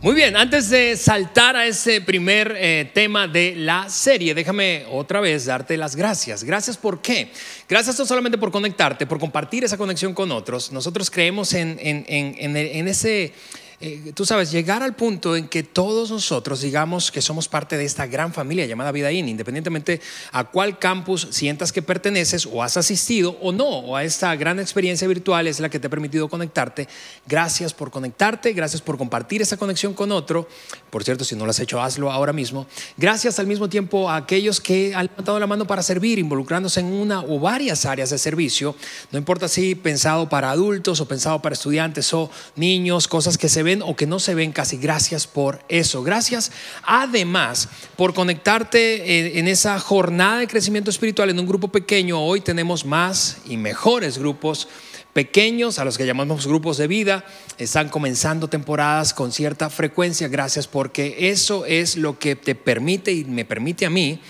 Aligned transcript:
Muy 0.00 0.14
bien, 0.14 0.36
antes 0.36 0.70
de 0.70 0.96
saltar 0.96 1.56
a 1.56 1.66
ese 1.66 2.00
primer 2.00 2.54
eh, 2.56 2.88
tema 2.94 3.26
de 3.26 3.56
la 3.56 3.90
serie, 3.90 4.32
déjame 4.32 4.86
otra 4.92 5.18
vez 5.18 5.46
darte 5.46 5.76
las 5.76 5.96
gracias. 5.96 6.44
Gracias 6.44 6.76
por 6.76 7.02
qué. 7.02 7.32
Gracias 7.68 7.98
no 7.98 8.06
solamente 8.06 8.38
por 8.38 8.52
conectarte, 8.52 9.08
por 9.08 9.18
compartir 9.18 9.64
esa 9.64 9.76
conexión 9.76 10.14
con 10.14 10.30
otros. 10.30 10.70
Nosotros 10.70 11.10
creemos 11.10 11.52
en, 11.52 11.76
en, 11.80 12.04
en, 12.06 12.56
en 12.56 12.86
ese 12.86 13.32
eh, 13.80 14.10
tú 14.12 14.26
sabes, 14.26 14.50
llegar 14.50 14.82
al 14.82 14.96
punto 14.96 15.36
en 15.36 15.46
que 15.46 15.62
todos 15.62 16.10
nosotros 16.10 16.62
digamos 16.62 17.12
que 17.12 17.22
somos 17.22 17.46
parte 17.46 17.76
de 17.76 17.84
esta 17.84 18.08
gran 18.08 18.32
familia 18.32 18.66
llamada 18.66 18.90
Vida 18.90 19.12
In, 19.12 19.28
independientemente 19.28 20.00
a 20.32 20.42
cuál 20.42 20.80
campus 20.80 21.28
sientas 21.30 21.70
que 21.70 21.80
perteneces 21.80 22.44
o 22.44 22.64
has 22.64 22.76
asistido 22.76 23.38
o 23.40 23.52
no, 23.52 23.94
a 23.94 24.02
esta 24.02 24.34
gran 24.34 24.58
experiencia 24.58 25.06
virtual 25.06 25.46
es 25.46 25.60
la 25.60 25.68
que 25.68 25.78
te 25.78 25.86
ha 25.86 25.90
permitido 25.90 26.28
conectarte. 26.28 26.88
Gracias 27.28 27.72
por 27.72 27.92
conectarte, 27.92 28.52
gracias 28.52 28.82
por 28.82 28.98
compartir 28.98 29.42
esa 29.42 29.56
conexión 29.56 29.94
con 29.94 30.10
otro. 30.10 30.48
Por 30.90 31.04
cierto, 31.04 31.24
si 31.24 31.36
no 31.36 31.44
lo 31.44 31.52
has 31.52 31.60
hecho, 31.60 31.80
hazlo 31.80 32.10
ahora 32.10 32.32
mismo. 32.32 32.66
Gracias 32.96 33.38
al 33.38 33.46
mismo 33.46 33.68
tiempo 33.68 34.10
a 34.10 34.16
aquellos 34.16 34.60
que 34.60 34.92
han 34.92 35.06
levantado 35.06 35.38
la 35.38 35.46
mano 35.46 35.68
para 35.68 35.84
servir, 35.84 36.18
involucrándose 36.18 36.80
en 36.80 36.86
una 36.86 37.20
o 37.20 37.38
varias 37.38 37.86
áreas 37.86 38.10
de 38.10 38.18
servicio. 38.18 38.74
No 39.12 39.18
importa 39.18 39.46
si 39.46 39.76
pensado 39.76 40.28
para 40.28 40.50
adultos 40.50 41.00
o 41.00 41.06
pensado 41.06 41.40
para 41.40 41.52
estudiantes 41.52 42.12
o 42.12 42.28
niños, 42.56 43.06
cosas 43.06 43.38
que 43.38 43.48
se 43.48 43.62
ven 43.62 43.67
o 43.82 43.94
que 43.94 44.06
no 44.06 44.18
se 44.18 44.34
ven 44.34 44.52
casi. 44.52 44.78
Gracias 44.78 45.26
por 45.26 45.60
eso. 45.68 46.02
Gracias 46.02 46.50
además 46.82 47.68
por 47.96 48.14
conectarte 48.14 49.38
en, 49.38 49.48
esa 49.48 49.78
jornada 49.78 50.38
de 50.38 50.46
crecimiento 50.46 50.90
espiritual 50.90 51.30
en 51.30 51.38
un 51.38 51.46
grupo 51.46 51.68
pequeño. 51.68 52.20
Hoy 52.20 52.40
tenemos 52.40 52.84
más 52.84 53.38
y 53.46 53.56
mejores 53.56 54.18
grupos 54.18 54.68
pequeños, 55.12 55.78
a 55.78 55.84
los 55.84 55.98
que 55.98 56.06
llamamos 56.06 56.46
grupos 56.46 56.78
de 56.78 56.86
vida, 56.86 57.24
están 57.58 57.88
comenzando 57.88 58.48
temporadas 58.48 59.12
con 59.12 59.32
cierta 59.32 59.68
frecuencia. 59.68 60.28
Gracias 60.28 60.66
porque 60.66 61.30
eso 61.30 61.66
es 61.66 61.96
lo 61.96 62.18
que 62.18 62.36
te 62.36 62.54
permite 62.54 63.12
y 63.12 63.24
me 63.24 63.44
permite 63.44 63.84
a 63.84 63.90
mí 63.90 64.20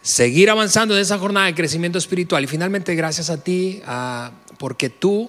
seguir 0.00 0.48
avanzando 0.50 0.94
en 0.94 1.02
esa 1.02 1.18
jornada 1.18 1.46
de 1.46 1.54
crecimiento 1.54 1.98
espiritual. 1.98 2.44
Y 2.44 2.46
finalmente, 2.46 2.94
gracias 2.94 3.28
a 3.28 3.42
ti, 3.42 3.82
porque 4.58 4.88
tú 4.88 5.28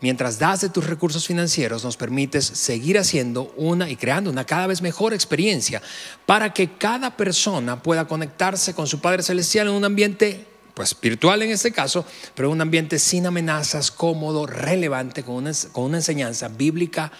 mientras 0.00 0.38
das 0.38 0.60
de 0.60 0.68
tus 0.68 0.86
recursos 0.86 1.26
financieros, 1.26 1.84
nos 1.84 1.96
permites 1.96 2.44
seguir 2.44 2.98
haciendo 2.98 3.52
una 3.56 3.88
y 3.90 3.96
creando 3.96 4.30
una 4.30 4.44
cada 4.44 4.66
vez 4.66 4.82
mejor 4.82 5.14
experiencia 5.14 5.82
para 6.26 6.52
que 6.52 6.74
cada 6.76 7.16
persona 7.16 7.82
pueda 7.82 8.06
conectarse 8.06 8.74
con 8.74 8.86
su 8.86 9.00
Padre 9.00 9.22
Celestial 9.22 9.68
en 9.68 9.74
un 9.74 9.84
ambiente 9.84 10.46
pues 10.74 10.96
virtual 11.00 11.42
en 11.42 11.50
este 11.50 11.72
caso, 11.72 12.06
pero 12.36 12.50
un 12.50 12.60
ambiente 12.60 13.00
sin 13.00 13.26
amenazas, 13.26 13.90
cómodo, 13.90 14.46
relevante, 14.46 15.24
con 15.24 15.34
una, 15.34 15.50
con 15.72 15.84
una 15.84 15.96
enseñanza 15.96 16.46
bíblica 16.46 17.10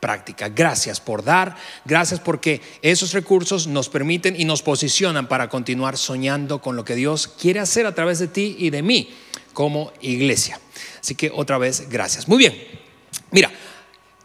práctica. 0.00 0.50
Gracias 0.50 1.00
por 1.00 1.24
dar, 1.24 1.56
gracias 1.86 2.20
porque 2.20 2.60
esos 2.82 3.12
recursos 3.12 3.66
nos 3.66 3.88
permiten 3.88 4.38
y 4.38 4.44
nos 4.44 4.60
posicionan 4.60 5.28
para 5.28 5.48
continuar 5.48 5.96
soñando 5.96 6.60
con 6.60 6.76
lo 6.76 6.84
que 6.84 6.94
Dios 6.94 7.26
quiere 7.26 7.60
hacer 7.60 7.86
a 7.86 7.94
través 7.94 8.18
de 8.18 8.28
ti 8.28 8.54
y 8.58 8.68
de 8.68 8.82
mí 8.82 9.08
como 9.54 9.92
iglesia. 10.02 10.60
Así 11.06 11.14
que 11.14 11.30
otra 11.32 11.56
vez, 11.56 11.88
gracias. 11.88 12.26
Muy 12.26 12.36
bien, 12.36 12.52
mira, 13.30 13.48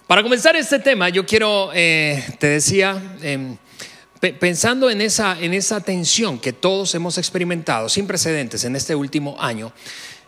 para 0.08 0.24
comenzar 0.24 0.56
este 0.56 0.80
tema, 0.80 1.10
yo 1.10 1.28
quiero, 1.28 1.70
eh, 1.76 2.26
te 2.40 2.48
decía, 2.48 3.00
em, 3.22 3.56
pensando 4.40 4.90
en 4.90 5.00
esa, 5.00 5.40
en 5.40 5.54
esa 5.54 5.82
tensión 5.82 6.40
que 6.40 6.54
todos 6.54 6.96
hemos 6.96 7.20
experimentado 7.20 7.88
sin 7.88 8.08
precedentes 8.08 8.64
en 8.64 8.76
este 8.76 8.96
último 8.96 9.40
año, 9.40 9.72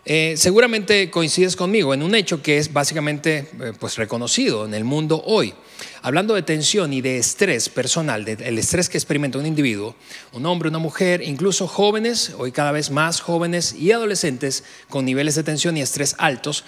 eh, 0.06 0.34
seguramente 0.36 1.10
coincides 1.10 1.56
conmigo 1.56 1.94
en 1.94 2.04
un 2.04 2.14
hecho 2.14 2.42
que 2.42 2.58
es 2.58 2.74
básicamente 2.74 3.48
eh, 3.62 3.72
pues 3.80 3.96
reconocido 3.96 4.66
en 4.66 4.74
el 4.74 4.84
mundo 4.84 5.24
hoy. 5.26 5.54
Hablando 6.02 6.34
de 6.34 6.42
tensión 6.42 6.92
y 6.92 7.00
de 7.00 7.18
estrés 7.18 7.70
personal, 7.70 8.26
del 8.26 8.58
estrés 8.58 8.90
que 8.90 8.98
experimenta 8.98 9.38
un 9.38 9.46
individuo, 9.46 9.96
un 10.34 10.46
hombre, 10.46 10.68
una 10.68 10.80
mujer, 10.80 11.22
incluso 11.22 11.68
jóvenes, 11.68 12.34
hoy 12.38 12.52
cada 12.52 12.74
vez 12.74 12.92
más 12.92 13.22
jóvenes 13.22 13.74
y 13.80 13.94
adolescentes 13.94 14.66
con 14.90 15.06
niveles 15.06 15.36
de 15.36 15.44
tensión 15.44 15.78
y 15.78 15.82
estrés 15.82 16.16
altos. 16.18 16.66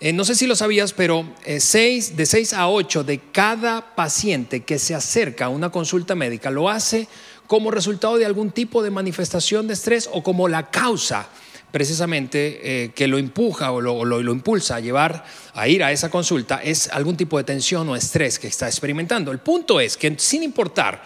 Eh, 0.00 0.12
no 0.12 0.26
sé 0.26 0.34
si 0.34 0.46
lo 0.46 0.54
sabías, 0.54 0.92
pero 0.92 1.26
seis, 1.58 2.18
de 2.18 2.26
6 2.26 2.52
a 2.52 2.68
8 2.68 3.04
de 3.04 3.20
cada 3.32 3.94
paciente 3.94 4.62
que 4.62 4.78
se 4.78 4.94
acerca 4.94 5.46
a 5.46 5.48
una 5.48 5.70
consulta 5.70 6.14
médica 6.14 6.50
lo 6.50 6.68
hace 6.68 7.08
como 7.46 7.70
resultado 7.70 8.18
de 8.18 8.26
algún 8.26 8.50
tipo 8.50 8.82
de 8.82 8.90
manifestación 8.90 9.66
de 9.66 9.74
estrés 9.74 10.10
o 10.12 10.22
como 10.22 10.48
la 10.48 10.70
causa 10.70 11.30
precisamente 11.74 12.84
eh, 12.84 12.90
que 12.94 13.08
lo 13.08 13.18
empuja 13.18 13.72
o 13.72 13.80
lo, 13.80 14.04
lo, 14.04 14.32
impulsa 14.32 14.76
a 14.76 14.80
llevar 14.80 15.24
a 15.54 15.66
ir 15.66 15.82
a 15.82 15.90
esa 15.90 16.08
consulta 16.08 16.60
es 16.62 16.88
algún 16.92 17.16
tipo 17.16 17.36
de 17.36 17.42
tensión 17.42 17.88
o 17.88 17.96
estrés 17.96 18.38
que 18.38 18.46
está 18.46 18.68
experimentando. 18.68 19.32
El 19.32 19.40
punto 19.40 19.80
es 19.80 19.96
que 19.96 20.14
sin 20.16 20.44
importar 20.44 21.02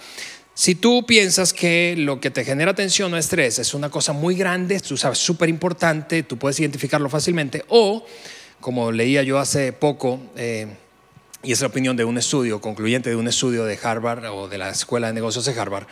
si 0.52 0.74
tú 0.74 1.06
piensas 1.06 1.54
que 1.54 1.94
lo 1.96 2.20
que 2.20 2.30
te 2.30 2.44
genera 2.44 2.74
tensión 2.74 3.14
o 3.14 3.16
estrés 3.16 3.58
es 3.58 3.72
una 3.72 3.88
cosa 3.88 4.12
muy 4.12 4.34
grande, 4.34 4.78
tú 4.80 4.98
sabes, 4.98 5.16
súper 5.16 5.48
importante, 5.48 6.22
tú 6.22 6.36
puedes 6.36 6.60
identificarlo 6.60 7.08
fácilmente, 7.08 7.64
o 7.68 8.04
como 8.60 8.92
leía 8.92 9.22
yo 9.22 9.38
hace 9.38 9.72
poco, 9.72 10.20
eh, 10.36 10.66
y 11.42 11.52
es 11.52 11.62
la 11.62 11.68
opinión 11.68 11.96
de 11.96 12.04
un 12.04 12.18
estudio 12.18 12.60
concluyente 12.60 13.08
de 13.08 13.16
un 13.16 13.28
estudio 13.28 13.64
de 13.64 13.78
Harvard 13.82 14.26
o 14.26 14.48
de 14.48 14.58
la 14.58 14.68
Escuela 14.68 15.06
de 15.06 15.14
Negocios 15.14 15.46
de 15.46 15.58
Harvard, 15.58 15.86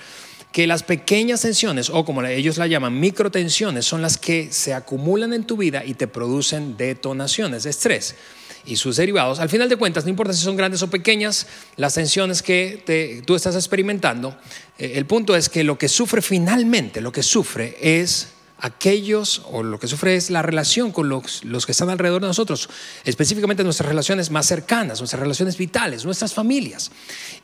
que 0.56 0.66
las 0.66 0.82
pequeñas 0.82 1.42
tensiones, 1.42 1.90
o 1.90 2.06
como 2.06 2.22
ellos 2.22 2.56
la 2.56 2.66
llaman, 2.66 2.98
microtensiones, 2.98 3.84
son 3.84 4.00
las 4.00 4.16
que 4.16 4.50
se 4.50 4.72
acumulan 4.72 5.34
en 5.34 5.44
tu 5.44 5.58
vida 5.58 5.84
y 5.84 5.92
te 5.92 6.06
producen 6.06 6.78
detonaciones 6.78 7.64
de 7.64 7.68
estrés 7.68 8.14
y 8.64 8.76
sus 8.76 8.96
derivados. 8.96 9.38
Al 9.38 9.50
final 9.50 9.68
de 9.68 9.76
cuentas, 9.76 10.04
no 10.04 10.08
importa 10.08 10.32
si 10.32 10.42
son 10.42 10.56
grandes 10.56 10.80
o 10.80 10.88
pequeñas, 10.88 11.46
las 11.76 11.92
tensiones 11.92 12.40
que 12.40 13.22
tú 13.26 13.34
estás 13.34 13.54
experimentando, 13.54 14.34
eh, 14.78 14.92
el 14.94 15.04
punto 15.04 15.36
es 15.36 15.50
que 15.50 15.62
lo 15.62 15.76
que 15.76 15.90
sufre 15.90 16.22
finalmente, 16.22 17.02
lo 17.02 17.12
que 17.12 17.22
sufre 17.22 17.76
es 17.78 18.28
aquellos, 18.58 19.42
o 19.50 19.62
lo 19.62 19.78
que 19.78 19.86
sufre 19.86 20.16
es 20.16 20.30
la 20.30 20.42
relación 20.42 20.92
con 20.92 21.08
los, 21.08 21.44
los, 21.44 21.66
que 21.66 21.72
están 21.72 21.90
alrededor 21.90 22.22
de 22.22 22.28
nosotros, 22.28 22.68
específicamente 23.04 23.64
nuestras 23.64 23.88
relaciones 23.88 24.30
más 24.30 24.46
cercanas, 24.46 25.00
nuestras 25.00 25.20
relaciones 25.20 25.56
vitales, 25.56 26.04
nuestras 26.04 26.32
familias. 26.32 26.90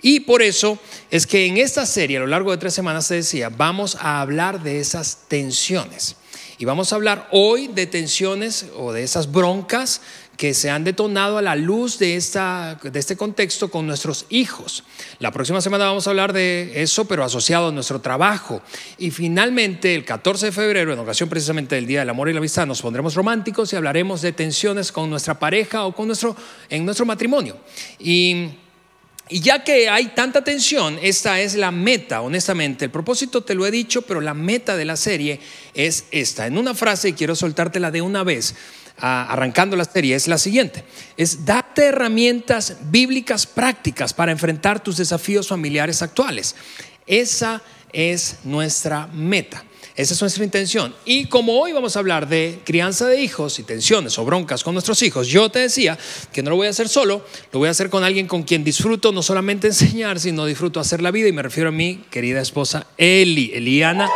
Y 0.00 0.20
por 0.20 0.42
eso 0.42 0.78
es 1.10 1.26
que 1.26 1.46
en 1.46 1.58
esta 1.58 1.86
serie, 1.86 2.16
a 2.16 2.20
lo 2.20 2.26
largo 2.26 2.50
de 2.50 2.58
tres 2.58 2.74
semanas, 2.74 3.06
se 3.06 3.16
decía, 3.16 3.50
vamos 3.50 3.96
a 4.00 4.20
hablar 4.20 4.62
de 4.62 4.80
esas 4.80 5.18
tensiones. 5.28 6.16
Y 6.58 6.64
vamos 6.64 6.92
a 6.92 6.96
hablar 6.96 7.28
hoy 7.32 7.66
de 7.66 7.86
tensiones 7.86 8.66
o 8.76 8.92
de 8.92 9.02
esas 9.02 9.32
broncas 9.32 10.00
que 10.42 10.54
se 10.54 10.70
han 10.70 10.82
detonado 10.82 11.38
a 11.38 11.42
la 11.42 11.54
luz 11.54 12.00
de, 12.00 12.16
esta, 12.16 12.76
de 12.82 12.98
este 12.98 13.16
contexto 13.16 13.70
con 13.70 13.86
nuestros 13.86 14.26
hijos. 14.28 14.82
La 15.20 15.30
próxima 15.30 15.60
semana 15.60 15.84
vamos 15.84 16.08
a 16.08 16.10
hablar 16.10 16.32
de 16.32 16.82
eso, 16.82 17.04
pero 17.04 17.22
asociado 17.22 17.68
a 17.68 17.70
nuestro 17.70 18.00
trabajo. 18.00 18.60
Y 18.98 19.12
finalmente, 19.12 19.94
el 19.94 20.04
14 20.04 20.46
de 20.46 20.50
febrero, 20.50 20.92
en 20.92 20.98
ocasión 20.98 21.28
precisamente 21.28 21.76
del 21.76 21.86
Día 21.86 22.00
del 22.00 22.10
Amor 22.10 22.28
y 22.28 22.32
la 22.32 22.40
Amistad, 22.40 22.66
nos 22.66 22.82
pondremos 22.82 23.14
románticos 23.14 23.72
y 23.72 23.76
hablaremos 23.76 24.20
de 24.20 24.32
tensiones 24.32 24.90
con 24.90 25.08
nuestra 25.08 25.38
pareja 25.38 25.84
o 25.84 25.94
con 25.94 26.08
nuestro, 26.08 26.34
en 26.68 26.84
nuestro 26.84 27.06
matrimonio. 27.06 27.58
Y 28.00 28.48
y 29.28 29.40
ya 29.40 29.64
que 29.64 29.88
hay 29.88 30.08
tanta 30.08 30.44
tensión, 30.44 30.98
esta 31.00 31.40
es 31.40 31.54
la 31.54 31.70
meta, 31.70 32.20
honestamente. 32.20 32.84
El 32.84 32.90
propósito 32.90 33.42
te 33.42 33.54
lo 33.54 33.64
he 33.64 33.70
dicho, 33.70 34.02
pero 34.02 34.20
la 34.20 34.34
meta 34.34 34.76
de 34.76 34.84
la 34.84 34.96
serie 34.96 35.40
es 35.72 36.04
esta. 36.10 36.46
En 36.46 36.58
una 36.58 36.74
frase, 36.74 37.10
y 37.10 37.12
quiero 37.14 37.34
soltártela 37.34 37.90
de 37.90 38.02
una 38.02 38.24
vez, 38.24 38.54
arrancando 39.02 39.76
la 39.76 39.84
serie 39.84 40.14
es 40.14 40.28
la 40.28 40.38
siguiente. 40.38 40.84
Es 41.16 41.44
darte 41.44 41.86
herramientas 41.86 42.76
bíblicas 42.84 43.46
prácticas 43.46 44.14
para 44.14 44.32
enfrentar 44.32 44.82
tus 44.82 44.96
desafíos 44.96 45.48
familiares 45.48 46.02
actuales. 46.02 46.54
Esa 47.06 47.62
es 47.92 48.38
nuestra 48.44 49.08
meta. 49.08 49.64
Esa 49.94 50.14
es 50.14 50.20
nuestra 50.22 50.44
intención. 50.44 50.94
Y 51.04 51.26
como 51.26 51.60
hoy 51.60 51.72
vamos 51.72 51.96
a 51.96 51.98
hablar 51.98 52.26
de 52.26 52.60
crianza 52.64 53.06
de 53.06 53.20
hijos 53.20 53.58
y 53.58 53.62
tensiones 53.62 54.18
o 54.18 54.24
broncas 54.24 54.64
con 54.64 54.72
nuestros 54.72 55.02
hijos, 55.02 55.28
yo 55.28 55.50
te 55.50 55.58
decía 55.58 55.98
que 56.32 56.42
no 56.42 56.50
lo 56.50 56.56
voy 56.56 56.68
a 56.68 56.70
hacer 56.70 56.88
solo, 56.88 57.26
lo 57.52 57.58
voy 57.58 57.68
a 57.68 57.72
hacer 57.72 57.90
con 57.90 58.02
alguien 58.02 58.26
con 58.26 58.42
quien 58.42 58.64
disfruto 58.64 59.12
no 59.12 59.22
solamente 59.22 59.66
enseñar, 59.66 60.18
sino 60.18 60.46
disfruto 60.46 60.80
hacer 60.80 61.02
la 61.02 61.10
vida. 61.10 61.28
Y 61.28 61.32
me 61.32 61.42
refiero 61.42 61.68
a 61.68 61.72
mi 61.72 62.04
querida 62.10 62.40
esposa 62.40 62.86
Eli, 62.96 63.50
Eliana. 63.52 64.08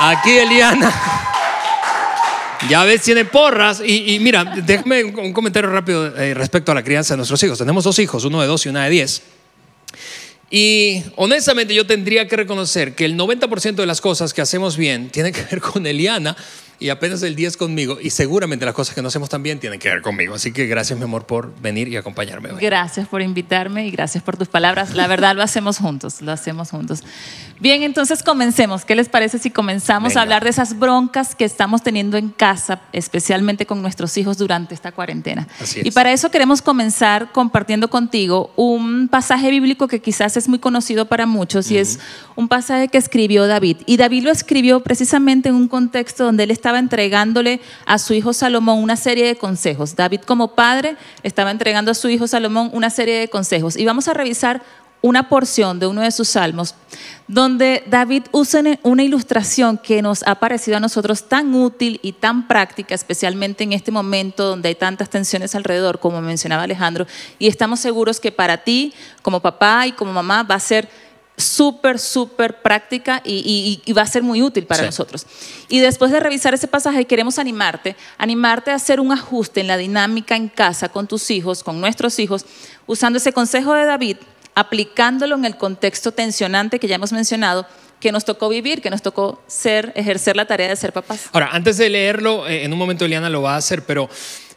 Aquí 0.00 0.30
Eliana. 0.30 1.31
Ya 2.68 2.84
ves, 2.84 3.02
tiene 3.02 3.24
porras. 3.24 3.82
Y, 3.84 4.18
mira, 4.20 4.44
déjame 4.44 5.04
un 5.04 5.32
comentario 5.32 5.70
rápido 5.70 6.16
eh, 6.16 6.34
respecto 6.34 6.72
a 6.72 6.74
la 6.74 6.82
crianza 6.82 7.14
de 7.14 7.18
nuestros 7.18 7.42
hijos. 7.42 7.58
Tenemos 7.58 7.84
dos 7.84 7.98
hijos, 7.98 8.24
uno 8.24 8.40
de 8.40 8.46
dos 8.46 8.64
y 8.66 8.68
una 8.68 8.84
de 8.84 8.90
diez. 8.90 9.22
Y 10.50 11.02
honestamente 11.16 11.74
yo 11.74 11.86
tendría 11.86 12.28
que 12.28 12.36
reconocer 12.36 12.94
que 12.94 13.06
el 13.06 13.16
90% 13.16 13.74
de 13.74 13.86
las 13.86 14.02
cosas 14.02 14.34
que 14.34 14.42
hacemos 14.42 14.76
bien 14.76 15.08
tienen 15.08 15.32
que 15.32 15.42
ver 15.50 15.60
con 15.60 15.86
Eliana 15.86 16.36
y 16.82 16.90
apenas 16.90 17.22
el 17.22 17.36
10 17.36 17.56
conmigo. 17.56 17.98
Y 18.00 18.10
seguramente 18.10 18.64
las 18.64 18.74
cosas 18.74 18.94
que 18.94 19.02
no 19.02 19.08
hacemos 19.08 19.28
también 19.28 19.60
tienen 19.60 19.78
que 19.78 19.88
ver 19.88 20.02
conmigo. 20.02 20.34
Así 20.34 20.52
que 20.52 20.66
gracias, 20.66 20.98
mi 20.98 21.04
amor, 21.04 21.26
por 21.26 21.54
venir 21.60 21.86
y 21.88 21.96
acompañarme 21.96 22.50
hoy. 22.50 22.60
Gracias 22.60 23.06
por 23.06 23.22
invitarme 23.22 23.86
y 23.86 23.90
gracias 23.92 24.24
por 24.24 24.36
tus 24.36 24.48
palabras. 24.48 24.94
La 24.94 25.06
verdad 25.06 25.36
lo 25.36 25.42
hacemos 25.42 25.78
juntos, 25.78 26.20
lo 26.20 26.32
hacemos 26.32 26.70
juntos. 26.70 27.04
Bien, 27.60 27.84
entonces 27.84 28.24
comencemos. 28.24 28.84
¿Qué 28.84 28.96
les 28.96 29.08
parece 29.08 29.38
si 29.38 29.50
comenzamos 29.50 30.08
Venga. 30.08 30.20
a 30.20 30.22
hablar 30.24 30.42
de 30.42 30.50
esas 30.50 30.76
broncas 30.76 31.36
que 31.36 31.44
estamos 31.44 31.82
teniendo 31.82 32.16
en 32.16 32.30
casa, 32.30 32.80
especialmente 32.92 33.64
con 33.64 33.80
nuestros 33.80 34.16
hijos 34.16 34.36
durante 34.36 34.74
esta 34.74 34.90
cuarentena? 34.90 35.46
Así 35.60 35.80
es. 35.80 35.86
Y 35.86 35.92
para 35.92 36.12
eso 36.12 36.32
queremos 36.32 36.62
comenzar 36.62 37.30
compartiendo 37.30 37.88
contigo 37.88 38.52
un 38.56 39.06
pasaje 39.06 39.50
bíblico 39.50 39.86
que 39.86 40.00
quizás 40.00 40.36
es 40.36 40.48
muy 40.48 40.58
conocido 40.58 41.06
para 41.06 41.26
muchos 41.26 41.70
y 41.70 41.78
es 41.78 42.00
un 42.36 42.48
pasaje 42.48 42.88
que 42.88 42.98
escribió 42.98 43.46
David. 43.46 43.78
Y 43.86 43.96
David 43.96 44.24
lo 44.24 44.30
escribió 44.30 44.80
precisamente 44.80 45.48
en 45.48 45.54
un 45.54 45.68
contexto 45.68 46.24
donde 46.24 46.44
él 46.44 46.50
estaba 46.50 46.78
entregándole 46.78 47.60
a 47.86 47.98
su 47.98 48.14
hijo 48.14 48.32
Salomón 48.32 48.82
una 48.82 48.96
serie 48.96 49.26
de 49.26 49.36
consejos. 49.36 49.96
David 49.96 50.20
como 50.20 50.54
padre 50.54 50.96
estaba 51.22 51.50
entregando 51.50 51.90
a 51.90 51.94
su 51.94 52.08
hijo 52.08 52.26
Salomón 52.26 52.70
una 52.72 52.90
serie 52.90 53.18
de 53.18 53.28
consejos. 53.28 53.76
Y 53.76 53.84
vamos 53.84 54.08
a 54.08 54.14
revisar 54.14 54.62
una 55.02 55.28
porción 55.28 55.80
de 55.80 55.88
uno 55.88 56.00
de 56.00 56.12
sus 56.12 56.28
salmos 56.28 56.76
donde 57.32 57.82
David 57.86 58.24
usa 58.30 58.62
una 58.82 59.02
ilustración 59.02 59.78
que 59.78 60.02
nos 60.02 60.22
ha 60.26 60.34
parecido 60.34 60.76
a 60.76 60.80
nosotros 60.80 61.28
tan 61.28 61.54
útil 61.54 61.98
y 62.02 62.12
tan 62.12 62.46
práctica, 62.46 62.94
especialmente 62.94 63.64
en 63.64 63.72
este 63.72 63.90
momento 63.90 64.44
donde 64.44 64.68
hay 64.68 64.74
tantas 64.74 65.08
tensiones 65.08 65.54
alrededor, 65.54 65.98
como 65.98 66.20
mencionaba 66.20 66.64
Alejandro, 66.64 67.06
y 67.38 67.48
estamos 67.48 67.80
seguros 67.80 68.20
que 68.20 68.32
para 68.32 68.58
ti, 68.58 68.92
como 69.22 69.40
papá 69.40 69.86
y 69.86 69.92
como 69.92 70.12
mamá, 70.12 70.42
va 70.42 70.56
a 70.56 70.60
ser 70.60 70.90
súper, 71.36 71.98
súper 71.98 72.60
práctica 72.62 73.20
y, 73.24 73.34
y- 73.34 73.82
y 73.84 73.92
va 73.94 74.02
a 74.02 74.06
ser 74.06 74.22
muy 74.22 74.42
útil 74.42 74.66
para 74.66 74.80
Sí. 74.80 74.86
nosotros. 74.86 75.26
Y 75.68 75.80
después 75.80 76.10
de 76.12 76.20
revisar 76.20 76.54
ese 76.54 76.68
pasaje, 76.68 77.04
queremos 77.06 77.38
animarte, 77.38 77.96
animarte 78.18 78.70
a 78.70 78.74
hacer 78.74 79.00
un 79.00 79.12
ajuste 79.12 79.60
en 79.60 79.66
la 79.66 79.76
dinámica 79.76 80.36
en 80.36 80.48
casa 80.48 80.88
con 80.90 81.06
tus 81.08 81.30
hijos, 81.30 81.62
con 81.64 81.80
nuestros 81.80 82.18
hijos, 82.18 82.44
usando 82.86 83.16
ese 83.18 83.32
consejo 83.32 83.72
de 83.74 83.86
David, 83.86 84.16
aplicándolo 84.54 85.34
en 85.36 85.44
el 85.46 85.56
contexto 85.56 86.12
tensionante 86.12 86.78
que 86.78 86.86
ya 86.86 86.96
hemos 86.96 87.12
mencionado, 87.12 87.66
que 88.00 88.12
nos 88.12 88.24
tocó 88.24 88.48
vivir, 88.48 88.82
que 88.82 88.90
nos 88.90 89.00
tocó 89.00 89.40
ser, 89.46 89.92
ejercer 89.94 90.36
la 90.36 90.44
tarea 90.44 90.68
de 90.68 90.76
ser 90.76 90.92
papás. 90.92 91.26
Ahora, 91.32 91.50
antes 91.52 91.76
de 91.78 91.88
leerlo, 91.88 92.46
eh, 92.48 92.64
en 92.64 92.72
un 92.72 92.78
momento 92.78 93.04
Eliana 93.04 93.30
lo 93.30 93.42
va 93.42 93.54
a 93.54 93.58
hacer, 93.58 93.84
pero 93.84 94.10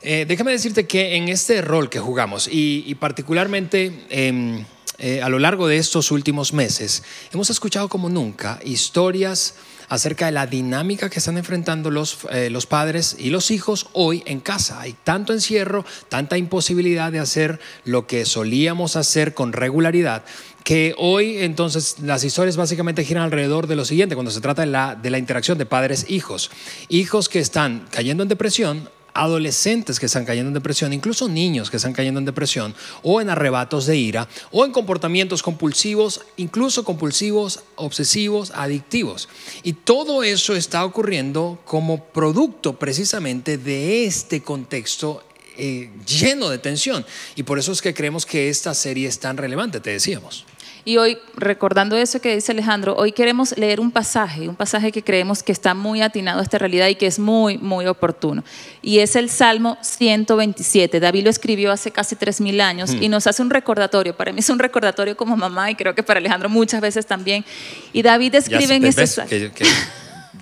eh, 0.05 0.25
déjame 0.27 0.51
decirte 0.51 0.85
que 0.85 1.15
en 1.15 1.29
este 1.29 1.61
rol 1.61 1.89
que 1.89 1.99
jugamos 1.99 2.47
y, 2.51 2.93
particularmente 2.95 4.05
em, 4.09 4.63
eh, 4.99 5.21
a 5.23 5.29
lo 5.29 5.39
largo 5.39 5.67
de 5.67 5.77
estos 5.77 6.11
últimos 6.11 6.53
meses, 6.53 7.03
hemos 7.33 7.49
escuchado 7.49 7.89
como 7.89 8.07
nunca 8.07 8.59
historias 8.63 9.55
acerca 9.89 10.27
de 10.27 10.31
la 10.31 10.45
dinámica 10.45 11.09
que 11.09 11.19
están 11.19 11.37
enfrentando 11.37 11.89
los, 11.89 12.19
eh, 12.31 12.49
los 12.51 12.67
padres 12.67 13.15
y 13.17 13.31
los 13.31 13.49
hijos 13.49 13.87
hoy 13.93 14.21
en 14.27 14.41
casa. 14.41 14.79
Hay 14.79 14.95
tanto 15.03 15.33
encierro, 15.33 15.85
tanta 16.07 16.37
imposibilidad 16.37 17.11
de 17.11 17.19
hacer 17.19 17.59
lo 17.83 18.05
que 18.07 18.25
solíamos 18.25 18.95
hacer 18.95 19.33
con 19.33 19.53
regularidad, 19.53 20.23
que 20.63 20.93
hoy 20.97 21.37
entonces 21.39 21.97
las 22.01 22.23
historias 22.23 22.57
básicamente 22.57 23.03
giran 23.03 23.23
alrededor 23.23 23.67
de 23.67 23.75
lo 23.75 23.85
siguiente, 23.85 24.15
cuando 24.15 24.31
se 24.31 24.41
trata 24.41 24.61
de 24.61 24.67
la, 24.67 24.95
de 24.95 25.09
la 25.09 25.17
interacción 25.17 25.57
de 25.57 25.65
padres-hijos. 25.65 26.51
Hijos 26.89 27.27
que 27.27 27.39
están 27.39 27.87
cayendo 27.91 28.23
en 28.23 28.29
depresión, 28.29 28.89
adolescentes 29.15 29.99
que 29.99 30.05
están 30.05 30.25
cayendo 30.25 30.49
en 30.49 30.53
depresión, 30.53 30.93
incluso 30.93 31.27
niños 31.27 31.71
que 31.71 31.77
están 31.77 31.93
cayendo 31.93 32.19
en 32.19 32.25
depresión, 32.25 32.75
o 33.01 33.21
en 33.21 33.29
arrebatos 33.29 33.85
de 33.87 33.97
ira, 33.97 34.27
o 34.51 34.65
en 34.65 34.71
comportamientos 34.71 35.41
compulsivos, 35.41 36.21
incluso 36.37 36.83
compulsivos, 36.83 37.61
obsesivos, 37.75 38.51
adictivos. 38.51 39.29
Y 39.63 39.73
todo 39.73 40.21
eso 40.21 40.55
está 40.55 40.85
ocurriendo 40.85 41.59
como 41.65 42.03
producto 42.03 42.77
precisamente 42.77 43.57
de 43.57 44.05
este 44.05 44.43
contexto 44.43 45.23
eh, 45.57 45.89
lleno 46.05 46.49
de 46.49 46.57
tensión. 46.57 47.05
Y 47.35 47.43
por 47.43 47.57
eso 47.57 47.71
es 47.71 47.81
que 47.81 47.93
creemos 47.93 48.25
que 48.25 48.49
esta 48.49 48.73
serie 48.73 49.07
es 49.07 49.19
tan 49.19 49.37
relevante, 49.37 49.79
te 49.79 49.91
decíamos. 49.91 50.45
Y 50.87 50.97
hoy, 50.97 51.17
recordando 51.35 51.97
eso 51.97 52.21
que 52.21 52.35
dice 52.35 52.51
Alejandro, 52.51 52.95
hoy 52.95 53.11
queremos 53.11 53.57
leer 53.57 53.79
un 53.79 53.89
pasaje, 53.89 54.47
un 54.47 54.55
pasaje 54.55 54.91
que 54.91 55.03
creemos 55.03 55.41
que 55.41 55.51
está 55.51 55.73
muy 55.73 56.03
atinado 56.03 56.39
a 56.41 56.43
esta 56.43 56.59
realidad 56.59 56.87
y 56.89 56.93
que 56.95 57.07
es 57.07 57.17
muy, 57.17 57.57
muy 57.57 57.87
oportuno. 57.87 58.43
Y 58.83 58.99
es 58.99 59.15
el 59.15 59.31
Salmo 59.31 59.79
127. 59.81 60.99
David 60.99 61.23
lo 61.23 61.29
escribió 61.31 61.71
hace 61.71 61.89
casi 61.89 62.15
3.000 62.15 62.61
años 62.61 62.91
y 62.93 63.09
nos 63.09 63.25
hace 63.25 63.41
un 63.41 63.49
recordatorio. 63.49 64.15
Para 64.15 64.31
mí 64.31 64.41
es 64.41 64.49
un 64.51 64.59
recordatorio 64.59 65.17
como 65.17 65.35
mamá 65.35 65.71
y 65.71 65.75
creo 65.75 65.95
que 65.95 66.03
para 66.03 66.19
Alejandro 66.19 66.49
muchas 66.49 66.81
veces 66.81 67.05
también. 67.07 67.43
Y 67.91 68.03
David 68.03 68.33
Ya 68.33 68.37
escribe 68.37 68.75
en 68.75 68.85
ese 68.85 69.07
sal- 69.07 69.27
que- 69.27 69.51
que 69.51 69.65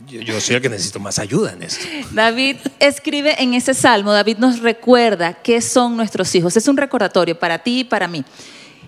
yo, 0.10 0.20
yo 0.22 0.42
soy 0.42 0.58
el 0.58 0.62
que 0.62 0.70
necesito 0.70 1.00
más 1.00 1.20
ayuda 1.20 1.54
en 1.54 1.64
esto. 1.64 1.86
David 2.12 2.58
escribe 2.80 3.42
en 3.42 3.54
ese 3.54 3.74
salmo, 3.74 4.12
David 4.12 4.38
nos 4.40 4.60
recuerda 4.60 5.34
qué 5.36 5.62
son 5.62 5.96
nuestros 5.96 6.36
hijos. 6.36 6.58
Es 6.58 6.68
un 6.68 6.76
recordatorio 6.76 7.40
para 7.40 7.60
ti 7.60 7.80
y 7.80 7.84
para 7.86 8.10
mí. 8.10 8.26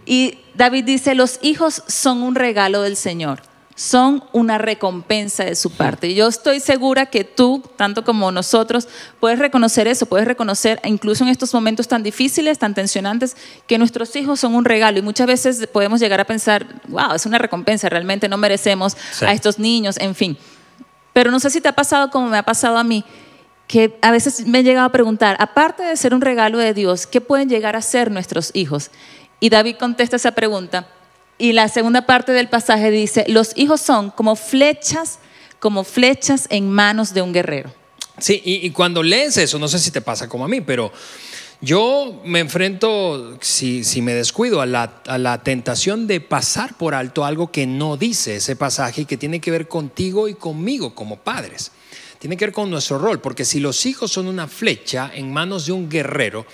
Y 0.06 0.40
David 0.56 0.84
dice, 0.86 1.16
los 1.16 1.40
hijos 1.42 1.84
son 1.88 2.22
un 2.22 2.36
regalo 2.36 2.82
del 2.82 2.96
Señor, 2.96 3.42
son 3.76 4.24
una 4.32 4.58
recompensa 4.58 5.44
de 5.44 5.56
su 5.56 5.72
parte. 5.72 6.08
Y 6.08 6.16
Yo 6.16 6.28
estoy 6.28 6.60
segura 6.60 7.08
que 7.08 7.24
tú, 7.24 7.62
tanto 7.76 8.06
como 8.06 8.32
nosotros, 8.32 8.88
puedes 9.20 9.40
reconocer 9.40 9.88
eso, 9.88 10.06
puedes 10.06 10.28
reconocer, 10.28 10.80
incluso 10.86 11.24
en 11.24 11.30
estos 11.30 11.54
momentos 11.54 11.88
tan 11.88 12.04
difíciles, 12.04 12.58
tan 12.60 12.74
tensionantes, 12.74 13.36
que 13.68 13.78
nuestros 13.78 14.16
hijos 14.16 14.40
son 14.40 14.56
un 14.56 14.64
regalo. 14.64 15.00
Y 15.00 15.02
muchas 15.02 15.28
veces 15.28 15.68
podemos 15.68 16.00
llegar 16.00 16.22
a 16.22 16.26
pensar, 16.26 16.66
wow, 16.88 17.14
es 17.16 17.26
una 17.26 17.38
recompensa, 17.38 17.90
realmente 17.90 18.30
no 18.30 18.38
merecemos 18.38 18.96
Sí. 19.12 19.26
a 19.26 19.34
estos 19.34 19.60
niños, 19.60 19.98
en 19.98 20.16
fin. 20.16 20.38
Pero 21.12 21.32
no 21.32 21.40
sé 21.40 21.50
si 21.50 21.60
te 21.62 21.68
ha 21.68 21.74
pasado 21.76 22.12
como 22.12 22.30
me 22.30 22.38
ha 22.38 22.44
pasado 22.44 22.78
a 22.78 22.84
mí, 22.84 23.04
que 23.68 23.98
a 24.02 24.12
veces 24.12 24.46
me 24.46 24.60
he 24.60 24.64
llegado 24.64 24.86
a 24.86 24.92
preguntar, 24.92 25.36
aparte 25.40 25.82
de 25.84 25.98
ser 25.98 26.14
un 26.14 26.22
regalo 26.22 26.60
de 26.60 26.74
Dios, 26.74 27.08
¿qué 27.08 27.20
pueden 27.20 27.50
llegar 27.50 27.76
a 27.76 27.82
ser 27.82 28.12
nuestros 28.12 28.52
hijos? 28.54 28.92
Y 29.40 29.50
David 29.50 29.76
contesta 29.78 30.16
esa 30.16 30.32
pregunta. 30.32 30.88
Y 31.38 31.54
la 31.54 31.68
segunda 31.68 32.06
parte 32.06 32.32
del 32.32 32.48
pasaje 32.48 32.92
dice, 32.92 33.26
los 33.28 33.52
hijos 33.58 33.82
son 33.82 34.10
como 34.12 34.36
flechas, 34.36 35.20
como 35.60 35.84
flechas 35.84 36.48
en 36.50 36.70
manos 36.70 37.14
de 37.14 37.22
un 37.22 37.34
guerrero. 37.34 37.74
Sí, 38.18 38.42
y, 38.46 38.70
cuando 38.70 39.04
lees 39.04 39.36
eso, 39.38 39.60
no 39.60 39.68
sé 39.68 39.78
si 39.78 39.92
te 39.92 40.00
pasa 40.00 40.30
como 40.30 40.46
a 40.46 40.48
mí, 40.48 40.62
pero 40.62 40.94
yo 41.60 42.22
me 42.24 42.40
enfrento, 42.40 43.38
si, 43.42 43.84
si 43.84 44.02
me 44.02 44.14
descuido, 44.14 44.62
a 44.62 44.66
la, 44.66 45.02
a 45.06 45.18
la 45.18 45.44
tentación 45.44 46.08
de 46.08 46.22
pasar 46.22 46.78
por 46.78 46.96
alto 46.96 47.26
algo 47.26 47.52
que 47.52 47.68
no 47.68 47.98
dice 47.98 48.38
ese 48.38 48.56
pasaje 48.56 49.02
y 49.02 49.06
que 49.06 49.18
tiene 49.18 49.42
que 49.42 49.52
ver 49.52 49.68
contigo 49.68 50.30
y 50.30 50.36
conmigo 50.36 50.96
como 50.96 51.18
padres. 51.18 51.72
Tiene 52.20 52.38
que 52.38 52.46
ver 52.46 52.54
con 52.54 52.72
nuestro 52.72 52.98
rol, 52.98 53.20
porque 53.20 53.44
si 53.44 53.60
los 53.60 53.86
hijos 53.86 54.12
son 54.14 54.28
una 54.28 54.48
flecha 54.48 55.12
en 55.14 55.34
manos 55.34 55.66
de 55.66 55.74
un 55.74 55.90
guerrero, 55.90 56.46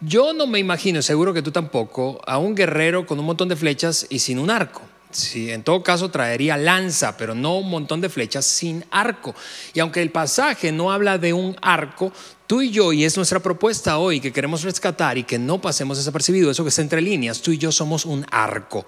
yo 0.00 0.32
no 0.32 0.46
me 0.46 0.58
imagino, 0.58 1.00
seguro 1.02 1.32
que 1.32 1.42
tú 1.42 1.50
tampoco, 1.50 2.20
a 2.26 2.38
un 2.38 2.54
guerrero 2.54 3.06
con 3.06 3.18
un 3.18 3.26
montón 3.26 3.48
de 3.48 3.56
flechas 3.56 4.06
y 4.10 4.18
sin 4.18 4.38
un 4.38 4.50
arco. 4.50 4.82
Sí, 5.10 5.50
en 5.50 5.62
todo 5.62 5.82
caso 5.82 6.10
traería 6.10 6.58
lanza, 6.58 7.16
pero 7.16 7.34
no 7.34 7.56
un 7.56 7.70
montón 7.70 8.02
de 8.02 8.10
flechas 8.10 8.44
sin 8.44 8.84
arco. 8.90 9.34
Y 9.72 9.80
aunque 9.80 10.02
el 10.02 10.10
pasaje 10.10 10.72
no 10.72 10.92
habla 10.92 11.16
de 11.16 11.32
un 11.32 11.56
arco, 11.62 12.12
tú 12.46 12.60
y 12.60 12.70
yo, 12.70 12.92
y 12.92 13.04
es 13.04 13.16
nuestra 13.16 13.40
propuesta 13.40 13.96
hoy 13.96 14.20
que 14.20 14.32
queremos 14.32 14.62
rescatar 14.62 15.16
y 15.16 15.24
que 15.24 15.38
no 15.38 15.60
pasemos 15.60 15.96
desapercibido, 15.96 16.50
eso 16.50 16.64
que 16.64 16.68
está 16.68 16.82
entre 16.82 17.00
líneas, 17.00 17.40
tú 17.40 17.52
y 17.52 17.58
yo 17.58 17.72
somos 17.72 18.04
un 18.04 18.26
arco. 18.30 18.84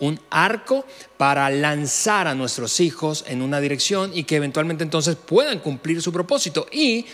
Un 0.00 0.18
arco 0.30 0.84
para 1.16 1.48
lanzar 1.50 2.26
a 2.26 2.34
nuestros 2.34 2.80
hijos 2.80 3.24
en 3.28 3.42
una 3.42 3.60
dirección 3.60 4.10
y 4.14 4.24
que 4.24 4.36
eventualmente 4.36 4.82
entonces 4.82 5.14
puedan 5.14 5.60
cumplir 5.60 6.02
su 6.02 6.12
propósito. 6.12 6.66
Y 6.72 7.06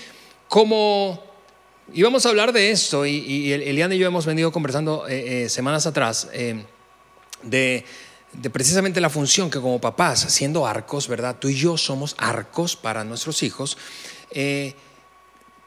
como 0.48 1.33
íbamos 1.92 2.24
a 2.26 2.28
hablar 2.28 2.52
de 2.52 2.70
esto, 2.70 3.04
y, 3.06 3.16
y 3.16 3.52
Eliana 3.52 3.94
y 3.94 3.98
yo 3.98 4.06
hemos 4.06 4.26
venido 4.26 4.50
conversando 4.52 5.06
eh, 5.08 5.44
eh, 5.44 5.48
semanas 5.48 5.86
atrás, 5.86 6.28
eh, 6.32 6.64
de 7.42 7.84
precisamente 8.50 9.00
la 9.00 9.10
función 9.10 9.50
que 9.50 9.60
como 9.60 9.80
papás, 9.80 10.20
siendo 10.20 10.66
arcos, 10.66 11.06
¿verdad? 11.08 11.36
Tú 11.38 11.48
y 11.48 11.54
yo 11.54 11.76
somos 11.76 12.16
arcos 12.18 12.74
para 12.74 13.04
nuestros 13.04 13.42
hijos. 13.44 13.76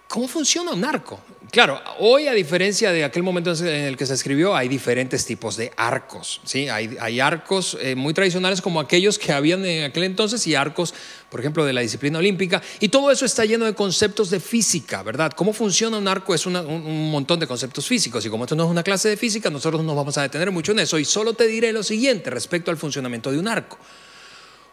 ¿Cómo 0.07 0.27
funciona 0.27 0.71
un 0.71 0.85
arco? 0.85 1.19
Claro, 1.51 1.79
hoy 1.99 2.27
a 2.27 2.33
diferencia 2.33 2.91
de 2.91 3.05
aquel 3.05 3.23
momento 3.23 3.53
en 3.53 3.67
el 3.67 3.97
que 3.97 4.05
se 4.05 4.13
escribió, 4.13 4.55
hay 4.55 4.67
diferentes 4.67 5.25
tipos 5.25 5.55
de 5.55 5.71
arcos. 5.77 6.41
¿sí? 6.43 6.67
Hay, 6.67 7.19
arcos 7.19 7.77
eh, 7.81 7.95
muy 7.95 8.13
tradicionales 8.13 8.61
como 8.61 8.79
aquellos 8.79 9.17
que 9.17 9.31
habían 9.31 9.65
en 9.65 9.85
aquel 9.85 10.03
entonces 10.03 10.45
y 10.47 10.55
arcos, 10.55 10.93
por 11.29 11.39
ejemplo, 11.39 11.63
de 11.63 11.71
la 11.71 11.81
disciplina 11.81 12.19
olímpica. 12.19 12.61
Y 12.81 12.89
todo 12.89 13.11
eso 13.11 13.25
está 13.25 13.45
lleno 13.45 13.65
de 13.65 13.73
conceptos 13.73 14.29
de 14.29 14.41
física, 14.41 15.03
¿verdad? 15.03 15.31
¿Cómo 15.33 15.53
funciona 15.53 15.97
un 15.97 16.07
arco? 16.07 16.35
Es 16.35 16.45
un 16.45 17.11
montón 17.11 17.39
de 17.39 17.47
conceptos 17.47 17.85
físicos. 17.85 18.25
Y 18.25 18.29
como 18.29 18.43
esto 18.43 18.55
no 18.55 18.65
es 18.65 18.69
una 18.69 18.83
clase 18.83 19.09
de 19.09 19.17
física, 19.17 19.49
nosotros 19.49 19.81
no 19.81 19.87
nos 19.87 19.95
vamos 19.95 20.17
a 20.17 20.23
detener 20.23 20.51
mucho 20.51 20.73
en 20.73 20.79
eso. 20.79 20.99
Y 20.99 21.05
solo 21.05 21.33
te 21.33 21.47
diré 21.47 21.71
lo 21.71 21.83
siguiente 21.83 22.29
respecto 22.29 22.71
al 22.71 22.77
funcionamiento 22.77 23.31
de 23.31 23.39
un 23.39 23.47
arco. 23.47 23.77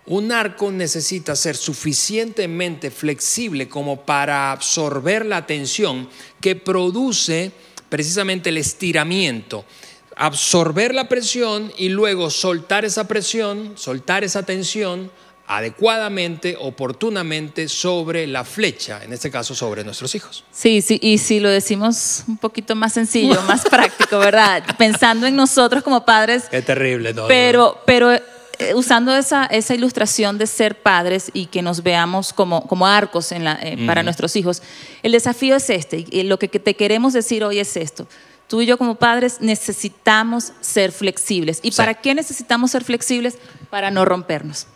Un 0.06 0.32
arco 0.32 0.70
necesita 0.70 1.34
ser 1.34 1.56
suficientemente 1.56 2.90
flexible 2.90 3.68
como 3.68 4.02
para 4.02 4.52
absorber 4.52 5.24
la 5.24 5.46
tensión 5.46 6.08
que 6.40 6.56
produce 6.56 7.52
precisamente 7.88 8.50
el 8.50 8.58
estiramiento. 8.58 9.64
Absorber 10.16 10.94
la 10.94 11.08
presión 11.08 11.72
y 11.78 11.88
luego 11.88 12.28
soltar 12.28 12.84
esa 12.84 13.08
presión, 13.08 13.72
soltar 13.76 14.24
esa 14.24 14.42
tensión 14.42 15.10
adecuadamente, 15.46 16.56
oportunamente 16.58 17.68
sobre 17.68 18.26
la 18.26 18.44
flecha, 18.44 19.02
en 19.04 19.12
este 19.12 19.30
caso 19.30 19.54
sobre 19.54 19.84
nuestros 19.84 20.14
hijos. 20.14 20.44
Sí, 20.50 20.80
sí, 20.80 20.98
y 21.02 21.18
si 21.18 21.40
lo 21.40 21.48
decimos 21.50 22.24
un 22.26 22.38
poquito 22.38 22.74
más 22.74 22.94
sencillo, 22.94 23.40
más 23.42 23.64
práctico, 23.64 24.18
¿verdad? 24.18 24.64
Pensando 24.78 25.26
en 25.26 25.36
nosotros 25.36 25.82
como 25.82 26.04
padres. 26.04 26.44
Qué 26.50 26.62
terrible, 26.62 27.12
¿no? 27.12 27.26
Pero, 27.26 27.80
pero 27.84 28.18
usando 28.74 29.14
esa, 29.14 29.46
esa 29.46 29.74
ilustración 29.74 30.38
de 30.38 30.46
ser 30.46 30.80
padres 30.82 31.30
y 31.32 31.46
que 31.46 31.62
nos 31.62 31.82
veamos 31.82 32.32
como, 32.32 32.66
como 32.66 32.86
arcos 32.86 33.32
en 33.32 33.44
la, 33.44 33.58
eh, 33.62 33.76
para 33.86 34.02
nuestros 34.02 34.36
hijos, 34.36 34.62
el 35.02 35.12
desafío 35.12 35.56
es 35.56 35.70
este, 35.70 36.04
y 36.10 36.22
lo 36.24 36.38
que 36.38 36.48
te 36.48 36.74
queremos 36.74 37.12
decir 37.12 37.44
hoy 37.44 37.58
es 37.58 37.76
esto. 37.76 38.06
Tú 38.48 38.60
y 38.60 38.66
yo 38.66 38.76
como 38.76 38.96
padres 38.96 39.38
necesitamos 39.40 40.52
ser 40.60 40.92
flexibles. 40.92 41.60
¿Y 41.62 41.72
Sí. 41.72 41.76
para 41.76 41.94
qué 41.94 42.14
necesitamos 42.14 42.70
ser 42.70 42.84
flexibles? 42.84 43.38
Para 43.70 43.90
no 43.90 44.04
rompernos. 44.04 44.66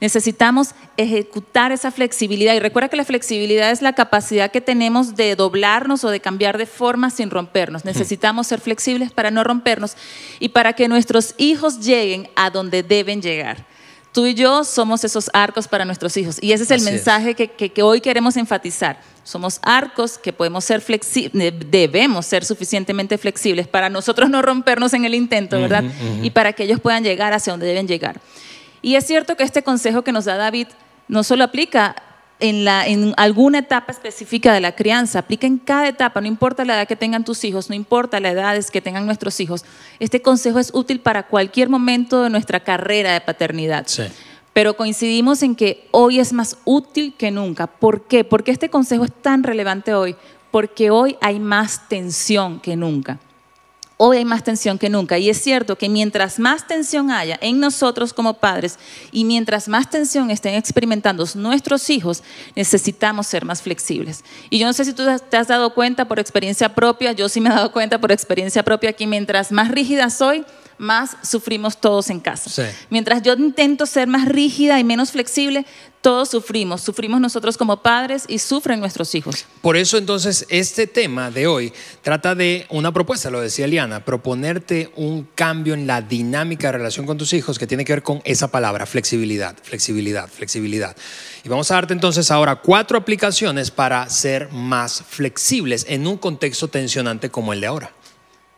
Necesitamos 0.00 0.70
ejecutar 0.96 1.72
esa 1.72 1.90
flexibilidad. 1.90 2.54
Y 2.54 2.60
recuerda 2.60 2.88
que 2.88 2.96
la 2.96 3.04
flexibilidad 3.04 3.70
es 3.70 3.82
la 3.82 3.92
capacidad 3.94 4.50
que 4.50 4.60
tenemos 4.60 5.16
de 5.16 5.36
doblarnos 5.36 6.04
o 6.04 6.10
de 6.10 6.20
cambiar 6.20 6.58
de 6.58 6.66
forma 6.66 7.10
sin 7.10 7.30
rompernos. 7.30 7.84
Necesitamos 7.84 8.46
ser 8.46 8.60
flexibles 8.60 9.12
para 9.12 9.30
no 9.30 9.44
rompernos 9.44 9.96
y 10.38 10.50
para 10.50 10.72
que 10.74 10.88
nuestros 10.88 11.34
hijos 11.38 11.80
lleguen 11.80 12.28
a 12.36 12.50
donde 12.50 12.82
deben 12.82 13.22
llegar. 13.22 13.66
Tú 14.12 14.26
y 14.26 14.34
yo 14.34 14.64
somos 14.64 15.04
esos 15.04 15.30
arcos 15.32 15.68
para 15.68 15.84
nuestros 15.84 16.16
hijos. 16.16 16.38
Y 16.42 16.52
ese 16.52 16.64
es 16.64 16.70
el 16.72 16.78
Así 16.80 16.86
es. 16.88 16.92
mensaje 16.94 17.34
que, 17.36 17.46
que- 17.48 17.70
que 17.70 17.82
hoy 17.82 18.00
queremos 18.00 18.36
enfatizar. 18.36 19.00
Somos 19.22 19.60
arcos 19.62 20.18
que 20.18 20.32
podemos 20.32 20.64
ser 20.64 20.80
flexibles, 20.80 21.52
debemos 21.70 22.26
ser 22.26 22.44
suficientemente 22.44 23.16
flexibles 23.18 23.68
para 23.68 23.88
nosotros 23.88 24.28
no 24.28 24.42
rompernos 24.42 24.94
en 24.94 25.04
el 25.04 25.14
intento, 25.14 25.60
¿verdad? 25.60 25.84
Y 26.22 26.30
para 26.30 26.52
que 26.54 26.64
ellos 26.64 26.80
puedan 26.80 27.04
llegar 27.04 27.32
hacia 27.32 27.52
donde 27.52 27.66
deben 27.66 27.86
llegar. 27.86 28.20
Y 28.82 28.96
es 28.96 29.06
cierto 29.06 29.36
que 29.36 29.42
este 29.42 29.62
consejo 29.62 30.02
que 30.02 30.12
nos 30.12 30.24
da 30.24 30.36
David 30.36 30.68
no 31.08 31.22
solo 31.22 31.44
aplica 31.44 31.96
en, 32.40 32.64
la, 32.64 32.86
en 32.86 33.12
alguna 33.16 33.58
etapa 33.58 33.92
específica 33.92 34.52
de 34.52 34.60
la 34.60 34.74
crianza, 34.74 35.18
aplica 35.18 35.46
en 35.46 35.58
cada 35.58 35.88
etapa, 35.88 36.20
no 36.20 36.26
importa 36.26 36.64
la 36.64 36.76
edad 36.76 36.88
que 36.88 36.96
tengan 36.96 37.24
tus 37.24 37.44
hijos, 37.44 37.68
no 37.68 37.74
importa 37.74 38.18
la 38.20 38.30
edad 38.30 38.62
que 38.64 38.80
tengan 38.80 39.06
nuestros 39.06 39.38
hijos. 39.40 39.64
Este 39.98 40.22
consejo 40.22 40.58
es 40.58 40.70
útil 40.72 41.00
para 41.00 41.24
cualquier 41.24 41.68
momento 41.68 42.22
de 42.22 42.30
nuestra 42.30 42.60
carrera 42.60 43.12
de 43.12 43.20
paternidad. 43.20 43.84
Sí. 43.86 44.04
Pero 44.52 44.76
coincidimos 44.76 45.42
en 45.42 45.54
que 45.54 45.86
hoy 45.90 46.18
es 46.18 46.32
más 46.32 46.56
útil 46.64 47.14
que 47.16 47.30
nunca. 47.30 47.66
¿Por 47.66 48.06
qué? 48.06 48.24
Porque 48.24 48.50
este 48.50 48.68
consejo 48.68 49.04
es 49.04 49.12
tan 49.12 49.44
relevante 49.44 49.94
hoy. 49.94 50.16
Porque 50.50 50.90
hoy 50.90 51.16
hay 51.20 51.38
más 51.38 51.88
tensión 51.88 52.58
que 52.60 52.74
nunca. 52.74 53.20
Hoy 54.02 54.16
hay 54.16 54.24
más 54.24 54.42
tensión 54.42 54.78
que 54.78 54.88
nunca. 54.88 55.18
Y 55.18 55.28
es 55.28 55.42
cierto 55.42 55.76
que 55.76 55.90
mientras 55.90 56.38
más 56.38 56.66
tensión 56.66 57.10
haya 57.10 57.38
en 57.42 57.60
nosotros 57.60 58.14
como 58.14 58.32
padres 58.32 58.78
y 59.12 59.26
mientras 59.26 59.68
más 59.68 59.90
tensión 59.90 60.30
estén 60.30 60.54
experimentando 60.54 61.26
nuestros 61.34 61.90
hijos, 61.90 62.22
necesitamos 62.56 63.26
ser 63.26 63.44
más 63.44 63.60
flexibles. 63.60 64.24
Y 64.48 64.58
yo 64.58 64.66
no 64.66 64.72
sé 64.72 64.86
si 64.86 64.94
tú 64.94 65.02
te 65.28 65.36
has 65.36 65.48
dado 65.48 65.74
cuenta 65.74 66.08
por 66.08 66.18
experiencia 66.18 66.74
propia, 66.74 67.12
yo 67.12 67.28
sí 67.28 67.42
me 67.42 67.50
he 67.50 67.52
dado 67.52 67.72
cuenta 67.72 68.00
por 68.00 68.10
experiencia 68.10 68.62
propia 68.62 68.94
que 68.94 69.06
mientras 69.06 69.52
más 69.52 69.70
rígida 69.70 70.08
soy, 70.08 70.46
más 70.80 71.18
sufrimos 71.22 71.78
todos 71.78 72.08
en 72.08 72.20
casa. 72.20 72.48
Sí. 72.48 72.62
Mientras 72.88 73.22
yo 73.22 73.34
intento 73.34 73.84
ser 73.84 74.08
más 74.08 74.26
rígida 74.26 74.80
y 74.80 74.84
menos 74.84 75.12
flexible, 75.12 75.66
todos 76.00 76.30
sufrimos. 76.30 76.80
Sufrimos 76.80 77.20
nosotros 77.20 77.58
como 77.58 77.82
padres 77.82 78.24
y 78.26 78.38
sufren 78.38 78.80
nuestros 78.80 79.14
hijos. 79.14 79.44
Por 79.60 79.76
eso 79.76 79.98
entonces 79.98 80.46
este 80.48 80.86
tema 80.86 81.30
de 81.30 81.46
hoy 81.46 81.72
trata 82.00 82.34
de 82.34 82.66
una 82.70 82.92
propuesta, 82.92 83.28
lo 83.28 83.42
decía 83.42 83.66
Eliana, 83.66 84.06
proponerte 84.06 84.90
un 84.96 85.28
cambio 85.34 85.74
en 85.74 85.86
la 85.86 86.00
dinámica 86.00 86.68
de 86.68 86.78
relación 86.78 87.04
con 87.04 87.18
tus 87.18 87.34
hijos 87.34 87.58
que 87.58 87.66
tiene 87.66 87.84
que 87.84 87.92
ver 87.92 88.02
con 88.02 88.22
esa 88.24 88.48
palabra, 88.50 88.86
flexibilidad, 88.86 89.54
flexibilidad, 89.62 90.28
flexibilidad. 90.28 90.96
Y 91.44 91.50
vamos 91.50 91.70
a 91.70 91.74
darte 91.74 91.92
entonces 91.92 92.30
ahora 92.30 92.56
cuatro 92.56 92.96
aplicaciones 92.96 93.70
para 93.70 94.08
ser 94.08 94.50
más 94.50 95.02
flexibles 95.06 95.84
en 95.88 96.06
un 96.06 96.16
contexto 96.16 96.68
tensionante 96.68 97.28
como 97.28 97.52
el 97.52 97.60
de 97.60 97.66
ahora. 97.66 97.92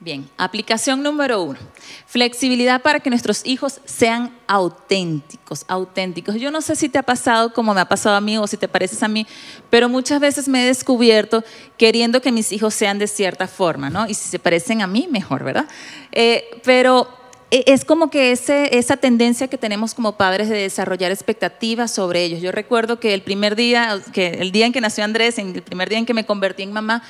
Bien, 0.05 0.29
aplicación 0.37 1.01
número 1.01 1.41
uno. 1.45 1.61
Flexibilidad 2.07 2.83
para 2.83 2.99
que 2.99 3.09
nuestros 3.09 3.47
hijos 3.47 3.81
sean 3.85 4.37
auténticos, 4.49 5.65
auténticos. 5.69 6.35
Yo 6.35 6.51
no 6.51 6.61
sé 6.61 6.75
si 6.75 6.89
te 6.89 6.99
ha 6.99 7.05
pasado 7.05 7.53
como 7.53 7.73
me 7.73 7.81
ha 7.81 7.85
pasado 7.85 8.17
a 8.17 8.21
mí 8.21 8.37
o 8.37 8.49
si 8.49 8.57
te 8.57 8.67
pareces 8.67 9.01
a 9.05 9.07
mí, 9.07 9.29
pero 9.71 9.89
muchas 9.89 10.19
veces 10.19 10.49
me 10.49 10.65
he 10.65 10.67
descubierto 10.67 11.45
queriendo 11.79 12.21
que 12.21 12.33
mis 12.33 12.51
hijos 12.51 12.75
sean 12.75 12.99
de 12.99 13.07
cierta 13.07 13.47
forma, 13.47 13.91
¿no? 13.91 14.09
Y 14.09 14.15
si 14.15 14.29
se 14.29 14.41
parecen 14.41 14.83
a 14.83 14.89
mí, 14.89 15.07
mejor, 15.09 15.45
¿verdad? 15.45 15.69
Eh, 16.11 16.61
pero 16.65 17.22
es 17.67 17.85
como 17.85 18.09
que 18.11 18.33
ese, 18.33 18.79
esa 18.79 18.97
tendencia 18.97 19.47
que 19.49 19.59
tenemos 19.59 19.93
como 19.93 20.17
padres 20.17 20.49
de 20.49 20.57
desarrollar 20.57 21.11
expectativas 21.13 21.91
sobre 21.91 22.25
ellos. 22.25 22.41
Yo 22.41 22.51
recuerdo 22.51 22.99
que 22.99 23.13
el 23.13 23.21
primer 23.21 23.57
día, 23.57 24.01
que 24.15 24.29
el 24.41 24.53
día 24.53 24.65
en 24.65 24.73
que 24.73 24.81
nació 24.81 25.05
Andrés, 25.05 25.39
en 25.39 25.55
el 25.55 25.63
primer 25.63 25.89
día 25.91 25.99
en 25.99 26.07
que 26.07 26.15
me 26.15 26.25
convertí 26.25 26.63
en 26.63 26.73
mamá, 26.73 27.03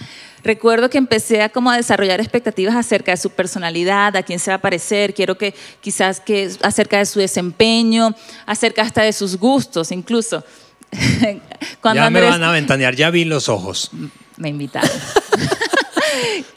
recuerdo 0.43 0.91
que 0.91 0.99
empecé 0.99 1.43
a 1.43 1.49
como 1.49 1.71
a 1.71 1.77
desarrollar 1.77 2.19
expectativas 2.21 2.75
acerca 2.75 3.13
de 3.13 3.19
su 3.19 3.31
personalidad, 3.31 4.17
a 4.17 4.23
quién 4.25 4.41
se 4.41 4.51
va 4.51 4.57
a 4.57 4.61
parecer, 4.61 5.15
quiero 5.15 5.39
que 5.39 5.55
quizás 5.81 6.19
que 6.19 6.51
acerca 6.63 6.99
de 6.99 7.07
su 7.07 7.21
desempeño, 7.21 8.15
acerca 8.45 8.83
hasta 8.83 9.03
de 9.03 9.13
sus 9.13 9.37
gustos, 9.37 9.93
incluso. 9.93 10.45
Cuando 11.81 12.03
ya 12.03 12.11
me 12.11 12.19
Andrés- 12.21 12.31
van 12.31 12.43
a 12.43 12.51
ventanear, 12.53 12.97
ya 12.97 13.11
vi 13.11 13.25
los 13.25 13.49
ojos. 13.49 13.91
me 14.37 14.49
invitaron. 14.49 14.91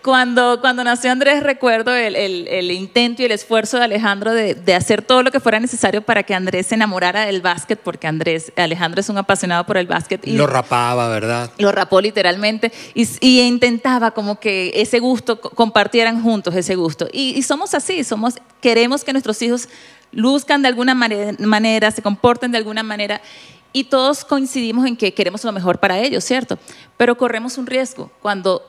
Cuando, 0.06 0.62
cuando 0.62 0.84
nació 0.84 1.12
Andrés, 1.12 1.42
recuerdo 1.42 1.92
el, 1.96 2.16
el- 2.16 2.48
el 2.48 2.70
intento 2.70 3.24
y 3.24 3.26
el 3.26 3.32
esfuerzo 3.32 3.78
de 3.80 3.86
Alejandro 3.86 4.34
de, 4.36 4.54
de 4.54 4.76
hacer 4.76 5.02
todo 5.02 5.24
lo 5.24 5.32
que 5.32 5.40
fuera 5.40 5.60
necesario 5.60 6.04
para 6.04 6.22
que 6.22 6.36
Andrés 6.36 6.68
se 6.68 6.76
enamorara 6.76 7.26
del 7.26 7.42
básquet, 7.42 7.80
porque 7.80 8.06
Andrés, 8.06 8.54
Alejandro 8.56 9.02
es 9.02 9.10
un 9.10 9.18
apasionado 9.18 9.66
por 9.66 9.78
el 9.78 9.88
básquet. 9.88 10.26
Y 10.28 10.34
Lo 10.38 10.46
rapaba, 10.46 11.10
¿verdad? 11.10 11.50
lo 11.58 11.72
rapó 11.72 12.02
literalmente 12.02 12.72
y, 12.94 13.08
y 13.20 13.42
intentaba 13.42 14.12
como 14.12 14.40
que 14.40 14.72
ese 14.76 15.00
gusto, 15.00 15.42
co- 15.42 15.50
compartieran 15.50 16.22
juntos 16.22 16.54
ese 16.56 16.76
gusto. 16.76 17.08
Y, 17.12 17.32
y 17.36 17.42
somos 17.42 17.74
así, 17.74 18.04
somos, 18.04 18.36
queremos 18.62 19.04
que 19.04 19.12
nuestros 19.12 19.42
hijos 19.42 19.68
luzcan 20.12 20.62
de 20.62 20.68
alguna 20.68 20.94
mane- 20.94 21.36
manera, 21.40 21.90
se 21.90 22.04
comporten 22.04 22.52
de 22.52 22.60
alguna 22.60 22.84
manera 22.84 23.22
y 23.74 23.86
todos 23.86 24.24
coincidimos 24.24 24.86
en 24.86 24.96
que 24.98 25.16
queremos 25.16 25.44
lo 25.44 25.52
mejor 25.52 25.80
para 25.80 25.98
ellos, 25.98 26.24
¿cierto? 26.24 26.60
Pero 26.96 27.18
corremos 27.18 27.58
un 27.58 27.66
riesgo 27.66 28.12
cuando 28.22 28.62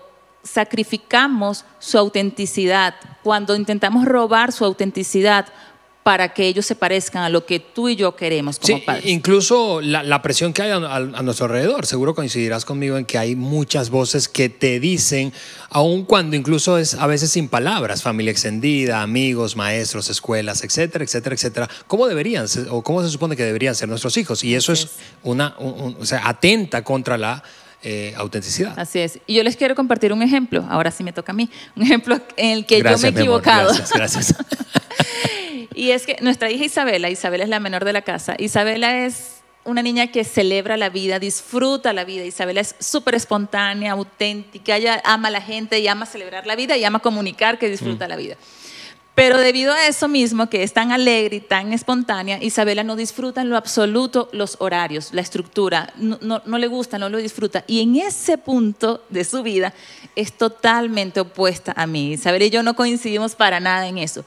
sacrificamos 0.47 1.65
su 1.79 1.99
autenticidad, 1.99 2.95
cuando 3.23 3.55
intentamos 3.57 4.05
robar 4.05 4.53
su 4.53 4.65
autenticidad 4.65 5.47
para 6.03 6.33
que 6.33 6.47
ellos 6.47 6.65
se 6.65 6.77
parezcan 6.77 7.25
a 7.25 7.29
lo 7.29 7.45
que 7.47 7.59
tú 7.59 7.89
y 7.89 7.97
yo 7.97 8.15
queremos 8.15 8.61
como 8.61 8.79
Sí, 8.79 8.85
padres. 8.87 9.07
incluso 9.07 9.81
la, 9.81 10.05
la 10.05 10.23
presión 10.23 10.53
que 10.53 10.63
hay 10.63 10.71
a, 10.71 10.77
a- 10.77 10.97
a 10.99 11.23
nuestro 11.23 11.47
alrededor. 11.47 11.85
Seguro 11.85 12.15
coincidirás 12.15 12.65
conmigo 12.65 12.97
en 12.97 13.05
que 13.05 13.19
hay 13.19 13.35
muchas 13.35 13.91
voces 13.91 14.29
que 14.29 14.49
te 14.49 14.79
dicen, 14.79 15.33
aun 15.69 16.05
cuando 16.05 16.37
incluso 16.37 16.79
es 16.79 16.95
a 16.95 17.09
veces 17.09 17.33
sin 17.33 17.49
palabras, 17.49 18.05
familia 18.05 18.31
extendida, 18.31 19.03
amigos, 19.03 19.57
maestros, 19.57 20.09
escuelas, 20.09 20.63
etcétera, 20.63 21.03
etcétera, 21.05 21.35
etcétera, 21.35 21.69
cómo 21.89 22.07
deberían 22.07 22.47
ser, 22.47 22.69
o 22.71 22.83
cómo 22.83 23.03
se 23.03 23.09
supone 23.11 23.35
que 23.35 23.43
deberían 23.43 23.75
ser 23.75 23.89
nuestros 23.89 24.17
hijos. 24.17 24.45
Y 24.45 24.55
eso 24.55 24.73
es 24.73 24.91
una, 25.25 25.57
un- 25.59 25.81
un- 25.81 25.97
o 26.01 26.07
sea, 26.07 26.29
atenta 26.29 26.85
contra 26.85 27.19
la 27.19 27.43
eh, 27.83 28.15
autenticidad. 28.17 28.79
Así 28.79 28.99
es. 28.99 29.19
Y 29.27 29.35
yo 29.35 29.43
les 29.43 29.57
quiero 29.57 29.75
compartir 29.75 30.13
un 30.13 30.23
ejemplo, 30.23 30.65
ahora 30.69 30.91
sí 30.91 31.05
me 31.05 31.13
toca 31.13 31.33
a 31.33 31.35
mí, 31.35 31.49
un 31.77 31.83
ejemplo 31.83 32.21
en 32.37 32.51
el 32.51 32.67
que 32.67 32.81
Gracias, 32.81 33.01
yo 33.01 33.03
me 33.03 33.09
he 33.09 33.11
amor, 33.11 33.41
equivocado. 33.41 33.69
gracias, 33.69 33.93
gracias. 33.93 34.35
Y 35.75 35.91
es 35.91 36.07
que 36.07 36.17
nuestra 36.23 36.51
hija 36.51 36.65
Isabela, 36.65 37.11
Isabela 37.11 37.45
es 37.45 37.51
la 37.51 37.61
menor 37.61 37.85
de 37.85 37.93
la 37.93 38.01
casa, 38.01 38.35
Isabela 38.39 39.05
es 39.05 39.43
una 39.67 39.83
niña 39.83 40.07
que 40.07 40.25
celebra 40.25 40.77
la 40.79 40.89
vida, 40.89 41.19
disfruta 41.19 41.93
la 41.93 42.05
vida. 42.05 42.25
Isabela 42.25 42.61
es 42.61 42.77
súper 42.79 43.15
espontánea, 43.15 43.93
auténtica, 43.93 44.77
ella 44.77 45.03
ama 45.05 45.29
a 45.29 45.33
la 45.33 45.43
gente 45.43 45.79
y 45.81 45.89
ama 45.89 46.07
celebrar 46.07 46.47
la 46.47 46.57
vida 46.57 46.77
y 46.77 46.85
ama 46.85 47.01
comunicar 47.01 47.59
que 47.59 47.69
disfruta 47.69 48.09
la 48.09 48.17
vida. 48.17 48.37
Pero 49.17 49.39
debido 49.39 49.73
a 49.73 49.87
eso 49.89 50.07
mismo, 50.09 50.49
que 50.51 50.63
es 50.63 50.73
tan 50.75 50.93
alegre 50.93 51.37
y 51.37 51.41
tan 51.41 51.73
espontánea, 51.73 52.39
Isabela 52.41 52.85
no 52.85 52.95
disfruta 52.97 53.41
en 53.41 53.49
lo 53.49 53.57
absoluto 53.57 54.29
los 54.33 54.57
horarios, 54.61 55.09
la 55.13 55.23
estructura, 55.23 55.93
no, 55.97 56.19
no- 56.21 56.43
no 56.45 56.59
le 56.59 56.67
gusta, 56.69 56.99
no 56.99 57.09
lo 57.09 57.17
disfruta. 57.19 57.65
Y 57.67 57.81
en 57.81 57.97
ese 57.97 58.37
punto 58.37 59.03
de 59.09 59.25
su 59.25 59.43
vida 59.43 59.73
es 60.17 60.33
totalmente 60.35 61.21
opuesta 61.21 61.73
a 61.77 61.87
mí. 61.87 62.13
Isabela 62.13 62.45
y 62.45 62.51
yo 62.51 62.63
no 62.63 62.77
coincidimos 62.77 63.35
para 63.35 63.59
nada 63.59 63.89
en 63.89 63.97
eso. 63.99 64.23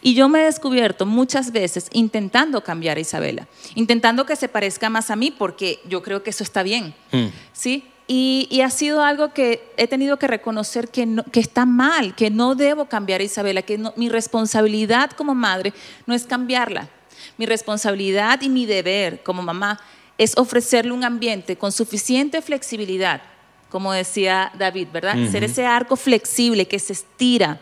Y 0.00 0.14
yo 0.14 0.28
me 0.28 0.40
he 0.40 0.44
descubierto 0.46 1.04
muchas 1.06 1.52
veces 1.52 1.88
intentando 1.92 2.64
cambiar 2.64 2.96
a 2.96 3.00
Isabela, 3.00 3.46
intentando 3.76 4.26
que 4.26 4.34
se 4.34 4.48
parezca 4.48 4.88
más 4.90 5.10
a 5.10 5.16
mí, 5.16 5.30
porque 5.30 5.78
yo 5.86 6.02
creo 6.02 6.22
que 6.24 6.30
eso 6.30 6.42
está 6.42 6.62
bien. 6.64 6.92
Mm. 7.12 7.26
¿sí? 7.52 7.84
Y, 8.14 8.46
y 8.50 8.60
ha 8.60 8.68
sido 8.68 9.02
algo 9.02 9.32
que 9.32 9.72
he 9.78 9.86
tenido 9.88 10.18
que 10.18 10.26
reconocer 10.26 10.88
que, 10.90 11.06
no- 11.06 11.24
que 11.24 11.40
está 11.40 11.64
mal, 11.64 12.14
que 12.14 12.28
no 12.28 12.54
debo 12.54 12.84
cambiar 12.84 13.22
a 13.22 13.24
Isabela, 13.24 13.62
que 13.62 13.78
no- 13.78 13.94
mi 13.96 14.10
responsabilidad 14.10 15.12
como 15.12 15.34
madre 15.34 15.72
no 16.04 16.12
es 16.14 16.26
cambiarla. 16.26 16.90
Mi 17.38 17.46
responsabilidad 17.46 18.42
y 18.42 18.50
mi 18.50 18.66
deber 18.66 19.22
como 19.22 19.40
mamá 19.42 19.80
es 20.18 20.36
ofrecerle 20.36 20.92
un 20.92 21.04
ambiente 21.04 21.56
con 21.56 21.72
suficiente 21.72 22.42
flexibilidad, 22.42 23.22
como 23.70 23.92
decía 23.94 24.52
David, 24.58 24.88
¿verdad? 24.92 25.16
Ser 25.30 25.42
ese 25.44 25.64
arco 25.64 25.96
flexible 25.96 26.68
que 26.68 26.78
se 26.78 26.92
estira, 26.92 27.60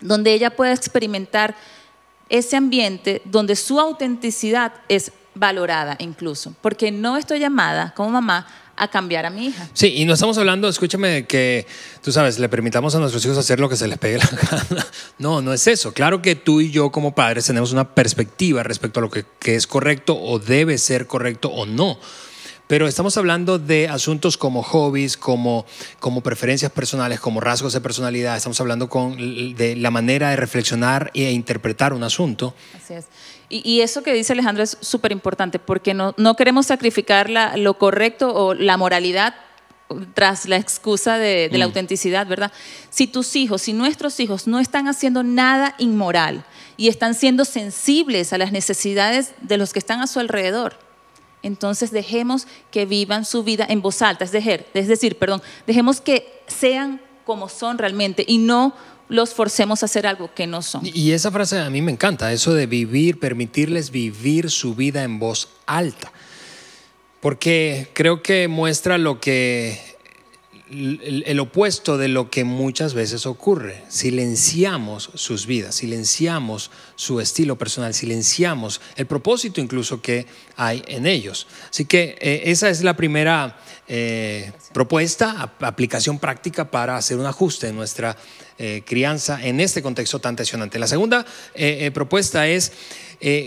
donde 0.00 0.34
ella 0.34 0.50
pueda 0.54 0.74
experimentar 0.74 1.54
ese 2.28 2.56
ambiente 2.56 3.22
donde 3.24 3.56
su 3.56 3.80
autenticidad 3.80 4.74
es 4.88 5.12
valorada 5.34 5.96
incluso, 5.98 6.54
porque 6.60 6.90
no 6.92 7.16
estoy 7.16 7.38
llamada 7.38 7.94
como 7.96 8.10
mamá 8.10 8.46
a 8.78 8.88
cambiar 8.88 9.26
a 9.26 9.30
mi 9.30 9.46
hija. 9.46 9.68
Sí, 9.72 9.94
y 9.96 10.04
no 10.04 10.14
estamos 10.14 10.38
hablando, 10.38 10.68
escúchame, 10.68 11.08
de 11.08 11.26
que, 11.26 11.66
tú 12.02 12.12
sabes, 12.12 12.38
le 12.38 12.48
permitamos 12.48 12.94
a 12.94 12.98
nuestros 12.98 13.24
hijos 13.24 13.38
hacer 13.38 13.60
lo 13.60 13.68
que 13.68 13.76
se 13.76 13.88
les 13.88 13.98
pegue 13.98 14.18
la 14.18 14.30
gana. 14.50 14.86
No, 15.18 15.42
no 15.42 15.52
es 15.52 15.66
eso. 15.66 15.92
Claro 15.92 16.22
que 16.22 16.34
tú 16.34 16.60
y 16.60 16.70
yo 16.70 16.90
como 16.90 17.14
padres 17.14 17.46
tenemos 17.46 17.72
una 17.72 17.94
perspectiva 17.94 18.62
respecto 18.62 19.00
a 19.00 19.02
lo 19.02 19.10
que, 19.10 19.24
que 19.38 19.56
es 19.56 19.66
correcto 19.66 20.18
o 20.20 20.38
debe 20.38 20.78
ser 20.78 21.06
correcto 21.06 21.48
o 21.48 21.66
no. 21.66 21.98
Pero 22.68 22.86
estamos 22.86 23.16
hablando 23.16 23.58
de 23.58 23.88
asuntos 23.88 24.36
como 24.36 24.62
hobbies, 24.62 25.16
como, 25.16 25.64
como 26.00 26.20
preferencias 26.20 26.70
personales, 26.70 27.18
como 27.18 27.40
rasgos 27.40 27.72
de 27.72 27.80
personalidad. 27.80 28.36
Estamos 28.36 28.60
hablando 28.60 28.90
con, 28.90 29.16
de 29.56 29.74
la 29.74 29.90
manera 29.90 30.28
de 30.28 30.36
reflexionar 30.36 31.10
e 31.14 31.32
interpretar 31.32 31.94
un 31.94 32.04
asunto. 32.04 32.54
Así 32.76 32.92
es. 32.92 33.06
Y, 33.48 33.68
y 33.68 33.80
eso 33.80 34.02
que 34.02 34.12
dice 34.12 34.32
Alejandro 34.34 34.62
es 34.62 34.76
súper 34.80 35.12
importante 35.12 35.58
porque 35.58 35.94
no, 35.94 36.14
no 36.18 36.34
queremos 36.36 36.66
sacrificar 36.66 37.30
la- 37.30 37.56
lo 37.56 37.74
correcto 37.78 38.34
o 38.34 38.54
la 38.54 38.76
moralidad 38.76 39.34
tras 40.12 40.46
la 40.46 40.56
excusa 40.56 41.16
de, 41.16 41.48
de 41.48 41.56
la 41.56 41.64
autenticidad, 41.64 42.26
¿verdad? 42.26 42.52
Si 42.90 43.06
tus 43.06 43.34
hijos, 43.36 43.62
si 43.62 43.72
nuestros 43.72 44.20
hijos 44.20 44.46
no 44.46 44.58
están 44.58 44.86
haciendo 44.86 45.22
nada 45.22 45.74
inmoral 45.78 46.44
y 46.76 46.88
están 46.88 47.14
siendo 47.14 47.46
sensibles 47.46 48.34
a 48.34 48.38
las 48.38 48.52
necesidades 48.52 49.32
de 49.40 49.56
los 49.56 49.72
que 49.72 49.78
están 49.78 50.02
a 50.02 50.06
su 50.06 50.20
alrededor, 50.20 50.76
entonces 51.42 51.90
dejemos 51.90 52.46
que 52.70 52.84
vivan 52.84 53.24
su 53.24 53.44
vida 53.44 53.64
en 53.66 53.80
voz 53.80 54.02
alta, 54.02 54.24
es 54.24 54.32
decir, 54.32 54.66
es 54.74 54.88
decir, 54.88 55.16
perdón, 55.16 55.40
dejemos 55.66 56.02
que 56.02 56.42
sean 56.48 57.00
como 57.24 57.48
son 57.48 57.78
realmente 57.78 58.24
y 58.28 58.36
no 58.38 58.74
los 59.08 59.34
forcemos 59.34 59.82
a 59.82 59.86
hacer 59.86 60.06
algo 60.06 60.34
que 60.34 60.46
no 60.46 60.62
son. 60.62 60.82
Y 60.84 61.12
esa 61.12 61.30
frase 61.30 61.58
a 61.58 61.70
mí 61.70 61.80
me 61.82 61.92
encanta, 61.92 62.32
eso 62.32 62.54
de 62.54 62.66
vivir, 62.66 63.18
permitirles 63.18 63.90
vivir 63.90 64.50
su 64.50 64.74
vida 64.74 65.02
en 65.02 65.18
voz 65.18 65.48
alta. 65.66 66.12
Porque 67.20 67.88
creo 67.94 68.22
que 68.22 68.46
muestra 68.48 68.96
lo 68.96 69.18
que 69.20 69.80
el, 70.70 71.40
opuesto 71.40 71.96
de 71.96 72.08
lo 72.08 72.30
que 72.30 72.44
muchas 72.44 72.94
veces 72.94 73.26
ocurre. 73.26 73.82
Silenciamos 73.88 75.10
sus 75.14 75.46
vidas, 75.46 75.74
silenciamos 75.76 76.70
su 76.94 77.20
estilo 77.20 77.56
personal, 77.56 77.94
silenciamos 77.94 78.80
el 78.96 79.06
propósito 79.06 79.60
incluso 79.60 80.00
que 80.02 80.26
hay 80.56 80.84
en 80.86 81.06
ellos. 81.06 81.46
Así 81.70 81.86
que 81.86 82.18
eh, 82.20 82.42
esa 82.46 82.68
es 82.68 82.84
la 82.84 82.96
primera 82.96 83.58
eh, 83.88 84.52
propuesta, 84.72 85.40
ap- 85.42 85.64
aplicación 85.64 86.18
práctica 86.18 86.70
para 86.70 86.96
hacer 86.96 87.16
un 87.16 87.26
ajuste 87.26 87.68
en 87.68 87.76
nuestra 87.76 88.16
eh, 88.58 88.82
crianza 88.84 89.44
en 89.46 89.60
este 89.60 89.82
contexto 89.82 90.18
tan 90.18 90.34
tensionante. 90.36 90.78
La 90.78 90.86
segunda 90.88 91.24
eh, 91.54 91.78
eh, 91.86 91.90
propuesta 91.90 92.46
es 92.48 92.72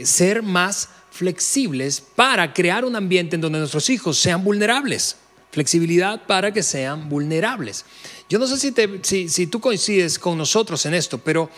ser 0.03 0.41
más 0.43 0.89
flexibles 1.11 2.01
para 2.15 2.53
crear 2.53 2.83
un 2.85 2.95
ambiente 2.95 3.35
en 3.35 3.41
donde 3.41 3.59
nuestros 3.59 3.89
hijos 3.89 4.17
sean 4.17 4.43
vulnerables. 4.43 5.17
Flexibilidad 5.51 6.21
para 6.27 6.53
que 6.53 6.63
sean 6.63 7.09
vulnerables. 7.09 7.83
Yo 8.29 8.39
no 8.39 8.47
sé 8.47 8.57
si, 8.57 8.71
te- 8.71 8.99
si- 9.03 9.27
si 9.29 9.47
tú 9.47 9.59
coincides 9.59 10.17
con 10.17 10.37
nosotros 10.37 10.85
en 10.85 10.93
esto, 10.93 11.17
pero 11.17 11.49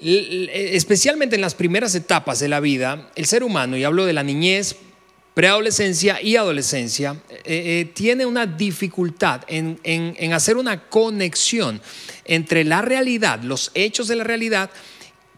especialmente 0.00 1.36
en 1.36 1.40
las 1.42 1.54
primeras 1.54 1.94
etapas 1.94 2.38
de 2.38 2.48
la 2.48 2.60
vida, 2.60 3.10
el 3.16 3.26
ser 3.26 3.42
humano, 3.42 3.76
y 3.76 3.84
hablo 3.84 4.04
de 4.04 4.12
la 4.12 4.22
niñez, 4.22 4.76
preadolescencia 5.36 6.22
y 6.22 6.36
adolescencia, 6.36 7.14
eh, 7.28 7.42
eh, 7.44 7.92
tiene 7.94 8.24
una 8.24 8.46
dificultad 8.46 9.42
en, 9.48 9.78
en- 9.82 10.16
en 10.18 10.32
hacer 10.32 10.56
una 10.56 10.88
conexión 10.88 11.82
entre 12.24 12.64
la 12.64 12.80
realidad, 12.80 13.42
los 13.42 13.70
hechos 13.74 14.08
de 14.08 14.16
la 14.16 14.24
realidad 14.24 14.70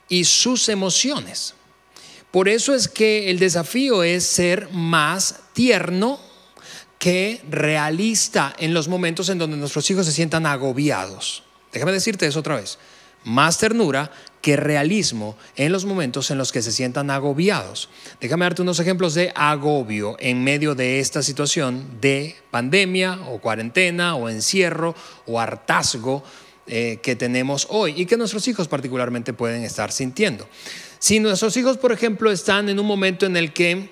y 0.09 0.23
sus 0.23 0.69
emociones. 0.69 1.55
Por 2.31 2.49
eso 2.49 2.77
es 2.77 2.87
que 2.87 3.29
el 3.29 3.41
desafío 3.41 4.05
es 4.05 4.23
ser 4.25 4.69
más 4.71 5.41
tierno 5.53 6.21
que 7.01 7.43
realista 7.51 8.55
en 8.57 8.73
los 8.75 8.87
momentos 8.87 9.29
en 9.31 9.39
donde 9.39 9.57
nuestros 9.57 9.91
hijos 9.91 10.07
se 10.07 10.13
sientan 10.13 10.47
agobiados. 10.47 11.43
Déjame 11.73 11.91
decirte 11.91 12.25
eso 12.25 12.39
otra 12.39 12.55
vez. 12.55 12.79
Más 13.25 13.59
ternura 13.59 14.13
que 14.41 14.57
realismo 14.57 15.37
en 15.57 15.73
los 15.73 15.85
momentos 15.85 16.31
en 16.31 16.39
los 16.39 16.53
que 16.53 16.63
se 16.63 16.73
sientan 16.73 17.11
agobiados. 17.11 17.89
Déjame 18.21 18.45
darte 18.45 18.63
unos 18.63 18.79
ejemplos 18.81 19.15
de 19.15 19.33
agobio 19.35 20.17
en 20.21 20.45
medio 20.45 20.75
de 20.75 21.01
esta 21.01 21.23
situación 21.23 21.99
de 22.01 22.37
pandemia 22.51 23.19
o 23.29 23.39
cuarentena 23.39 24.15
o 24.15 24.29
encierro 24.29 24.95
o 25.27 25.41
hartazgo 25.41 26.23
eh, 26.67 26.99
que 27.03 27.17
tenemos 27.17 27.67
hoy 27.71 27.95
y 27.97 28.07
que 28.07 28.17
nuestros 28.17 28.47
hijos 28.47 28.69
particularmente 28.69 29.33
pueden 29.33 29.65
estar 29.65 29.91
sintiendo. 29.91 30.47
Si 30.99 31.21
nuestros 31.21 31.57
hijos, 31.57 31.79
por 31.79 31.93
ejemplo, 31.93 32.31
están 32.31 32.69
en 32.69 32.79
un 32.79 32.87
momento 32.87 33.27
en 33.27 33.37
el 33.37 33.53
que 33.53 33.91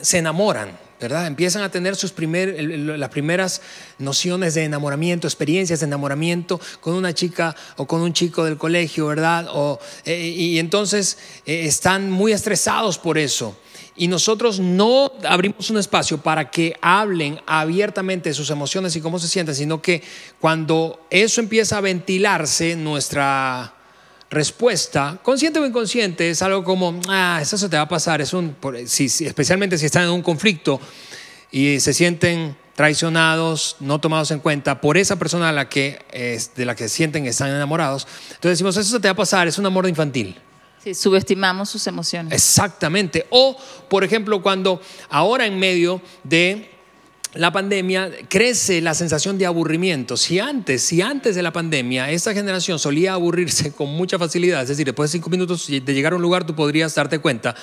se 0.00 0.18
enamoran, 0.18 0.76
¿verdad? 1.02 1.26
Empiezan 1.26 1.62
a 1.62 1.70
tener 1.70 1.96
sus 1.96 2.12
primer, 2.12 2.62
las 2.62 3.10
primeras 3.10 3.60
nociones 3.98 4.54
de 4.54 4.64
enamoramiento, 4.64 5.26
experiencias 5.26 5.80
de 5.80 5.86
enamoramiento 5.86 6.60
con 6.80 6.94
una 6.94 7.12
chica 7.12 7.54
o 7.76 7.86
con 7.86 8.00
un 8.00 8.12
chico 8.12 8.44
del 8.44 8.56
colegio, 8.56 9.06
¿verdad? 9.08 9.48
O, 9.50 9.78
eh, 10.04 10.28
y 10.28 10.58
entonces 10.58 11.18
eh, 11.44 11.66
están 11.66 12.10
muy 12.10 12.32
estresados 12.32 12.98
por 12.98 13.18
eso. 13.18 13.56
Y 13.94 14.08
nosotros 14.08 14.58
no 14.58 15.12
abrimos 15.28 15.68
un 15.68 15.76
espacio 15.76 16.18
para 16.18 16.50
que 16.50 16.74
hablen 16.80 17.40
abiertamente 17.46 18.30
de 18.30 18.34
sus 18.34 18.48
emociones 18.50 18.96
y 18.96 19.00
cómo 19.00 19.18
se 19.18 19.28
sienten, 19.28 19.54
sino 19.54 19.82
que 19.82 20.02
cuando 20.40 21.06
eso 21.10 21.40
empieza 21.40 21.76
a 21.76 21.82
ventilarse, 21.82 22.74
nuestra 22.76 23.74
respuesta, 24.32 25.18
consciente 25.22 25.58
o 25.60 25.66
inconsciente, 25.66 26.30
es 26.30 26.40
algo 26.42 26.64
como, 26.64 26.98
ah, 27.08 27.38
eso 27.40 27.56
se 27.58 27.68
te 27.68 27.76
va 27.76 27.82
a 27.82 27.88
pasar, 27.88 28.20
es 28.20 28.32
un, 28.32 28.54
por- 28.54 28.76
si- 28.88 29.08
si- 29.08 29.26
especialmente 29.26 29.76
si 29.78 29.86
están 29.86 30.04
en 30.04 30.10
un 30.10 30.22
conflicto 30.22 30.80
y 31.50 31.78
se 31.80 31.92
sienten 31.92 32.56
traicionados, 32.74 33.76
no 33.80 34.00
tomados 34.00 34.30
en 34.30 34.40
cuenta 34.40 34.80
por 34.80 34.96
esa 34.96 35.16
persona 35.16 35.50
a 35.50 35.52
la 35.52 35.68
que, 35.68 35.98
es- 36.12 36.54
de 36.54 36.64
la 36.64 36.74
que 36.74 36.88
sienten 36.88 37.24
que 37.24 37.28
están 37.30 37.50
enamorados. 37.50 38.06
Entonces 38.28 38.52
decimos, 38.52 38.76
eso 38.78 38.90
se 38.90 39.00
te 39.00 39.08
va 39.08 39.12
a 39.12 39.16
pasar, 39.16 39.46
es 39.46 39.58
un 39.58 39.66
amor 39.66 39.86
infantil. 39.86 40.40
Sí, 40.82 40.94
subestimamos 40.94 41.68
sus 41.70 41.86
emociones. 41.86 42.32
Exactamente. 42.32 43.26
O, 43.30 43.56
por 43.88 44.02
ejemplo, 44.02 44.42
cuando 44.42 44.80
ahora 45.10 45.46
en 45.46 45.56
medio 45.58 46.00
de 46.24 46.71
la 47.34 47.50
pandemia 47.50 48.10
crece 48.28 48.80
la 48.82 48.94
sensación 48.94 49.38
de 49.38 49.46
aburrimiento. 49.46 50.16
Si 50.16 50.38
antes, 50.38 50.82
si 50.82 51.00
antes 51.00 51.34
de 51.34 51.42
la 51.42 51.52
pandemia 51.52 52.10
esta 52.10 52.34
generación 52.34 52.78
solía 52.78 53.14
aburrirse 53.14 53.72
con 53.76 53.88
mucha 53.90 54.18
facilidad, 54.18 54.62
es 54.62 54.68
decir, 54.68 54.84
después 54.86 55.10
de 55.10 55.18
cinco 55.18 55.30
minutos 55.30 55.66
de 55.66 55.80
llegar 55.94 56.12
a 56.12 56.16
un 56.16 56.22
lugar 56.22 56.44
tú 56.46 56.54
podrías 56.54 56.94
darte 56.94 57.18
cuenta 57.20 57.54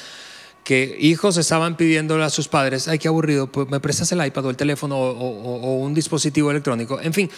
que 0.63 0.97
hijos 0.99 1.37
estaban 1.37 1.77
pidiéndole 1.77 2.23
a 2.23 2.29
sus 2.29 2.47
padres, 2.47 2.87
ay, 2.87 2.99
qué 2.99 3.07
aburrido, 3.07 3.47
pues 3.51 3.67
me 3.69 3.79
prestas 3.79 4.11
el 4.11 4.23
iPad 4.23 4.45
o 4.45 4.49
el 4.49 4.57
teléfono 4.57 4.97
o, 4.99 5.09
o- 5.11 5.61
o 5.61 5.77
un 5.79 5.93
dispositivo 5.93 6.51
electrónico. 6.51 6.99
En 7.01 7.13
fin, 7.13 7.29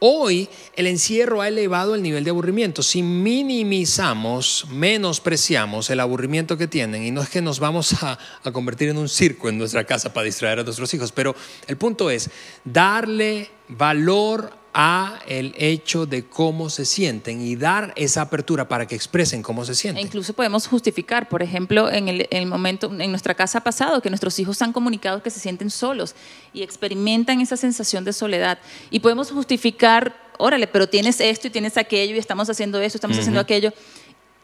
hoy 0.00 0.48
el 0.74 0.88
encierro 0.88 1.40
ha 1.40 1.48
elevado 1.48 1.94
el 1.94 2.02
nivel 2.02 2.24
de 2.24 2.30
aburrimiento. 2.30 2.82
Si 2.82 3.02
minimizamos, 3.02 4.66
menospreciamos 4.70 5.88
el 5.90 6.00
aburrimiento 6.00 6.56
que 6.56 6.66
tienen, 6.66 7.04
y 7.04 7.12
no 7.12 7.22
es 7.22 7.28
que 7.28 7.40
nos 7.40 7.60
vamos 7.60 8.02
a, 8.02 8.18
a 8.42 8.52
convertir 8.52 8.88
en 8.88 8.98
un 8.98 9.08
circo 9.08 9.48
en 9.48 9.58
nuestra 9.58 9.84
casa 9.84 10.12
para 10.12 10.24
distraer 10.24 10.58
a 10.58 10.64
nuestros 10.64 10.92
hijos, 10.92 11.12
pero 11.12 11.36
el 11.68 11.76
punto 11.76 12.10
es 12.10 12.28
darle 12.64 13.50
valor 13.68 14.59
a 14.72 15.18
el 15.26 15.52
hecho 15.58 16.06
de 16.06 16.26
cómo 16.26 16.70
se 16.70 16.84
sienten 16.84 17.40
y 17.40 17.56
dar 17.56 17.92
esa 17.96 18.22
apertura 18.22 18.68
para 18.68 18.86
que 18.86 18.94
expresen 18.94 19.42
cómo 19.42 19.64
se 19.64 19.72
E 19.72 19.74
sienten. 19.74 20.06
incluso 20.06 20.32
podemos 20.32 20.68
justificar, 20.68 21.28
por 21.28 21.42
ejemplo, 21.42 21.90
en 21.90 22.08
el, 22.08 22.28
el 22.30 22.46
momento, 22.46 22.86
en 22.98 23.10
nuestra 23.10 23.34
casa 23.34 23.58
ha 23.58 23.64
pasado, 23.64 24.00
que 24.00 24.10
nuestros 24.10 24.38
hijos 24.38 24.62
han 24.62 24.72
comunicado 24.72 25.22
que 25.22 25.30
se 25.30 25.40
sienten 25.40 25.70
solos 25.70 26.14
y 26.52 26.62
experimentan 26.62 27.40
esa 27.40 27.56
sensación 27.56 28.04
de 28.04 28.12
soledad. 28.12 28.58
Y 28.90 29.00
podemos 29.00 29.30
justificar, 29.32 30.14
órale, 30.38 30.66
pero 30.68 30.88
tienes 30.88 31.20
esto 31.20 31.48
y 31.48 31.50
tienes 31.50 31.76
aquello 31.76 32.14
y 32.14 32.18
estamos 32.18 32.48
haciendo 32.48 32.80
esto, 32.80 32.96
estamos 32.98 33.18
haciendo 33.18 33.40
aquello. 33.40 33.72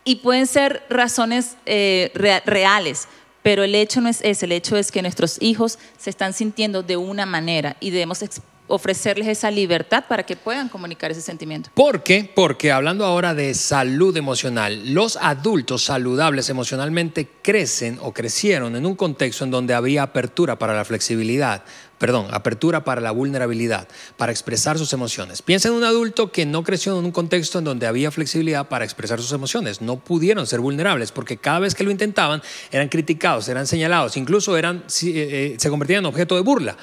Y 0.04 0.16
pueden 0.16 0.46
ser 0.46 0.82
razones 0.90 1.56
eh, 1.66 2.10
rea- 2.14 2.42
reales, 2.44 3.06
pero 3.42 3.62
el 3.62 3.74
hecho 3.76 4.00
no 4.00 4.08
es 4.08 4.20
ese, 4.22 4.46
el 4.46 4.52
hecho 4.52 4.76
es 4.76 4.90
que 4.90 5.02
nuestros 5.02 5.40
hijos 5.40 5.78
se 5.98 6.10
están 6.10 6.32
sintiendo 6.32 6.82
de 6.82 6.96
una 6.96 7.26
manera 7.26 7.76
y 7.78 7.90
debemos 7.90 8.22
ofrecerles 8.68 9.28
esa 9.28 9.50
libertad 9.50 10.04
para 10.08 10.24
que 10.24 10.36
puedan 10.36 10.68
comunicar 10.68 11.10
ese 11.10 11.20
sentimiento. 11.20 11.70
¿Por 11.74 12.02
qué? 12.02 12.30
Porque 12.34 12.72
hablando 12.72 13.04
ahora 13.04 13.34
de 13.34 13.54
salud 13.54 14.16
emocional, 14.16 14.92
los 14.92 15.16
adultos 15.16 15.84
saludables 15.84 16.48
emocionalmente 16.48 17.28
crecen 17.42 17.98
o 18.02 18.12
crecieron 18.12 18.76
en 18.76 18.86
un 18.86 18.96
contexto 18.96 19.44
en 19.44 19.50
donde 19.50 19.74
había 19.74 20.02
apertura 20.02 20.58
para 20.58 20.74
la 20.74 20.84
flexibilidad, 20.84 21.62
perdón, 21.98 22.26
apertura 22.30 22.84
para 22.84 23.00
la 23.00 23.10
vulnerabilidad, 23.10 23.88
para 24.16 24.32
expresar 24.32 24.78
sus 24.78 24.92
emociones. 24.92 25.42
Piensa 25.42 25.68
en 25.68 25.74
un 25.74 25.84
adulto 25.84 26.30
que 26.30 26.44
no 26.44 26.62
creció 26.62 26.98
en 26.98 27.04
un 27.04 27.12
contexto 27.12 27.58
en 27.58 27.64
donde 27.64 27.86
había 27.86 28.10
flexibilidad 28.10 28.68
para 28.68 28.84
expresar 28.84 29.20
sus 29.20 29.32
emociones. 29.32 29.80
No 29.80 29.98
pudieron 29.98 30.46
ser 30.46 30.60
vulnerables 30.60 31.12
porque 31.12 31.36
cada 31.36 31.60
vez 31.60 31.74
que 31.74 31.84
lo 31.84 31.90
intentaban 31.90 32.42
eran 32.70 32.88
criticados, 32.88 33.48
eran 33.48 33.66
señalados, 33.66 34.16
incluso 34.16 34.56
eran, 34.56 34.78
eh, 34.78 34.82
eh, 35.04 35.56
se 35.58 35.70
convertían 35.70 36.00
en 36.00 36.06
objeto 36.06 36.34
de 36.34 36.42
burla. 36.42 36.76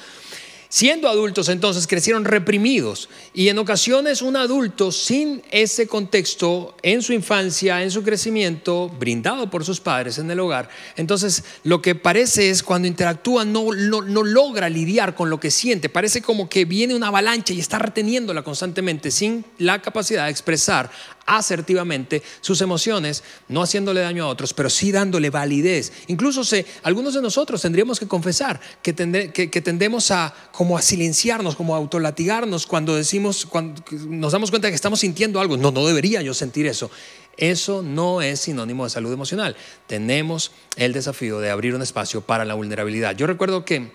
Siendo 0.73 1.07
adultos 1.07 1.49
entonces 1.49 1.85
crecieron 1.85 2.25
reprimidos. 2.25 3.07
Y 3.31 3.49
en 3.49 3.59
ocasiones 3.59 4.23
un 4.23 4.35
adulto 4.35 4.91
sin 4.91 5.43
ese 5.51 5.85
contexto 5.85 6.75
en 6.81 7.03
su 7.03 7.13
infancia, 7.13 7.83
en 7.83 7.91
su 7.91 8.01
crecimiento, 8.01 8.89
brindado 8.89 9.51
por 9.51 9.63
sus 9.63 9.79
padres 9.79 10.17
en 10.17 10.31
el 10.31 10.39
hogar, 10.39 10.69
entonces 10.95 11.43
lo 11.63 11.79
que 11.79 11.93
parece 11.93 12.49
es 12.49 12.63
cuando 12.63 12.87
interactúa 12.87 13.45
no, 13.45 13.71
no, 13.71 14.01
no 14.01 14.23
logra 14.23 14.67
lidiar 14.67 15.13
con 15.13 15.29
lo 15.29 15.39
que 15.39 15.51
siente, 15.51 15.89
parece 15.89 16.23
como 16.23 16.49
que 16.49 16.65
viene 16.65 16.95
una 16.95 17.09
avalancha 17.09 17.53
y 17.53 17.59
está 17.59 17.77
reteniéndola 17.77 18.41
constantemente 18.41 19.11
sin 19.11 19.45
la 19.59 19.79
capacidad 19.79 20.25
de 20.25 20.31
expresar 20.31 20.89
asertivamente 21.25 22.21
sus 22.41 22.61
emociones, 22.61 23.23
no 23.47 23.61
haciéndole 23.61 24.01
daño 24.01 24.25
a 24.25 24.27
otros, 24.27 24.53
pero 24.53 24.69
sí 24.69 24.91
dándole 24.91 25.29
validez. 25.29 25.91
Incluso 26.07 26.43
se, 26.43 26.65
algunos 26.83 27.13
de 27.13 27.21
nosotros 27.21 27.61
tendríamos 27.61 27.99
que 27.99 28.07
confesar 28.07 28.59
que, 28.81 28.93
que, 28.93 29.61
tendemos 29.61 30.11
a 30.11 30.33
como 30.51 30.77
a 30.77 30.81
silenciarnos, 30.81 31.55
como 31.55 31.75
a 31.75 31.77
autolatigarnos 31.77 32.67
cuando 32.67 32.95
decimos, 32.95 33.45
cuando 33.45 33.83
nos 34.07 34.31
damos 34.31 34.49
cuenta 34.49 34.69
que 34.69 34.75
estamos 34.75 34.99
sintiendo 34.99 35.39
algo. 35.39 35.57
No, 35.57 35.71
no 35.71 35.85
debería 35.85 36.21
yo 36.21 36.33
sentir 36.33 36.67
eso. 36.67 36.89
Eso 37.37 37.81
no 37.81 38.21
es 38.21 38.41
sinónimo 38.41 38.83
de 38.83 38.91
salud 38.91 39.11
emocional. 39.11 39.55
Tenemos 39.87 40.51
el 40.75 40.93
desafío 40.93 41.39
de 41.39 41.49
abrir 41.49 41.73
un 41.73 41.81
espacio 41.81 42.21
para 42.21 42.45
la 42.45 42.53
vulnerabilidad. 42.53 43.15
Yo 43.15 43.25
recuerdo 43.25 43.65
que 43.65 43.91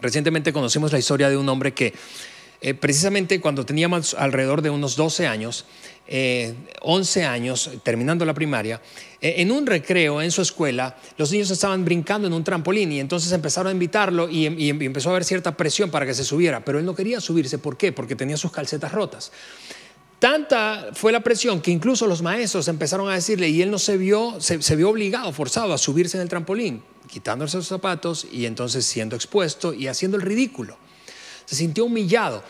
recientemente 0.00 0.52
conocimos 0.52 0.92
la 0.92 0.98
historia 0.98 1.28
de 1.28 1.36
un 1.36 1.48
hombre 1.48 1.74
que 1.74 1.94
eh, 2.60 2.74
precisamente 2.74 3.40
cuando 3.40 3.66
teníamos 3.66 4.14
alrededor 4.14 4.62
de 4.62 4.70
unos 4.70 4.96
12 4.96 5.26
años, 5.26 5.66
11 6.08 7.20
eh, 7.20 7.24
años, 7.24 7.70
terminando 7.82 8.24
la 8.24 8.34
primaria, 8.34 8.80
eh, 9.20 9.34
en 9.38 9.50
un 9.50 9.66
recreo 9.66 10.22
en 10.22 10.30
su 10.30 10.42
escuela, 10.42 10.96
los 11.16 11.32
niños 11.32 11.50
estaban 11.50 11.84
brincando 11.84 12.28
en 12.28 12.34
un 12.34 12.44
trampolín 12.44 12.92
y 12.92 13.00
entonces 13.00 13.32
empezaron 13.32 13.70
a 13.70 13.72
invitarlo 13.72 14.28
y, 14.28 14.46
y 14.46 14.70
empezó 14.70 15.08
a 15.08 15.12
haber 15.12 15.24
cierta 15.24 15.56
presión 15.56 15.90
para 15.90 16.06
que 16.06 16.14
se 16.14 16.24
subiera, 16.24 16.64
pero 16.64 16.78
él 16.78 16.84
no 16.84 16.94
quería 16.94 17.20
subirse. 17.20 17.58
¿Por 17.58 17.76
qué? 17.76 17.92
Porque 17.92 18.14
tenía 18.14 18.36
sus 18.36 18.52
calcetas 18.52 18.92
rotas. 18.92 19.32
Tanta 20.18 20.90
fue 20.94 21.12
la 21.12 21.20
presión 21.20 21.60
que 21.60 21.70
incluso 21.70 22.06
los 22.06 22.22
maestros 22.22 22.68
empezaron 22.68 23.10
a 23.10 23.14
decirle 23.14 23.50
y 23.50 23.60
él 23.60 23.70
no 23.70 23.78
se 23.78 23.98
vio, 23.98 24.40
se, 24.40 24.62
se 24.62 24.76
vio 24.76 24.88
obligado, 24.88 25.30
forzado 25.32 25.74
a 25.74 25.78
subirse 25.78 26.16
en 26.16 26.22
el 26.22 26.28
trampolín, 26.28 26.82
quitándose 27.06 27.58
los 27.58 27.66
zapatos 27.66 28.26
y 28.32 28.46
entonces 28.46 28.86
siendo 28.86 29.14
expuesto 29.14 29.74
y 29.74 29.88
haciendo 29.88 30.16
el 30.16 30.22
ridículo. 30.22 30.78
Se 31.44 31.54
sintió 31.54 31.84
humillado. 31.84 32.42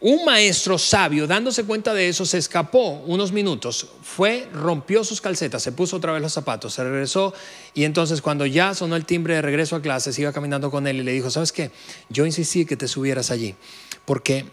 Un 0.00 0.24
maestro 0.24 0.78
sabio, 0.78 1.26
dándose 1.26 1.64
cuenta 1.64 1.92
de 1.92 2.08
eso, 2.08 2.24
se 2.24 2.38
escapó 2.38 3.02
unos 3.06 3.32
minutos, 3.32 3.88
fue, 4.00 4.48
rompió 4.52 5.02
sus 5.02 5.20
calcetas, 5.20 5.60
se 5.60 5.72
puso 5.72 5.96
otra 5.96 6.12
vez 6.12 6.22
los 6.22 6.32
zapatos, 6.32 6.74
se 6.74 6.84
regresó 6.84 7.34
y 7.74 7.82
entonces 7.82 8.22
cuando 8.22 8.46
ya 8.46 8.74
sonó 8.74 8.94
el 8.94 9.04
timbre 9.04 9.34
de 9.34 9.42
regreso 9.42 9.74
a 9.74 9.82
clases, 9.82 10.16
iba 10.20 10.32
caminando 10.32 10.70
con 10.70 10.86
él 10.86 10.98
y 10.98 11.02
le 11.02 11.10
dijo, 11.10 11.30
¿sabes 11.30 11.50
qué? 11.50 11.72
Yo 12.10 12.26
insistí 12.26 12.64
que 12.64 12.76
te 12.76 12.86
subieras 12.86 13.32
allí, 13.32 13.56
porque, 14.04 14.44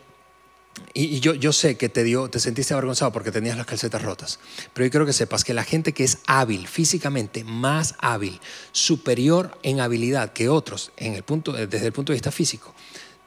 y, 0.96 1.20
yo, 1.20 1.36
yo 1.36 1.54
sé 1.54 1.78
que 1.78 1.90
te 1.90 2.04
dio, 2.04 2.28
te 2.28 2.40
sentiste 2.40 2.74
avergonzado 2.74 3.12
porque 3.12 3.32
tenías 3.32 3.56
las 3.56 3.68
calcetas 3.68 4.02
rotas, 4.02 4.40
pero 4.74 4.88
yo 4.88 4.90
quiero 4.90 5.06
que 5.06 5.14
sepas 5.14 5.44
que 5.44 5.54
la 5.54 5.64
gente 5.64 5.94
que 5.94 6.06
es 6.06 6.18
hábil, 6.26 6.68
físicamente 6.68 7.44
más 7.44 7.94
hábil, 8.00 8.40
superior 8.72 9.56
en 9.62 9.80
habilidad 9.80 10.34
que 10.34 10.50
otros 10.50 10.92
en 10.98 11.14
el 11.14 11.22
punto, 11.22 11.54
desde 11.54 11.86
el 11.86 11.94
punto 11.94 12.14
de 12.14 12.16
vista 12.16 12.32
físico, 12.32 12.74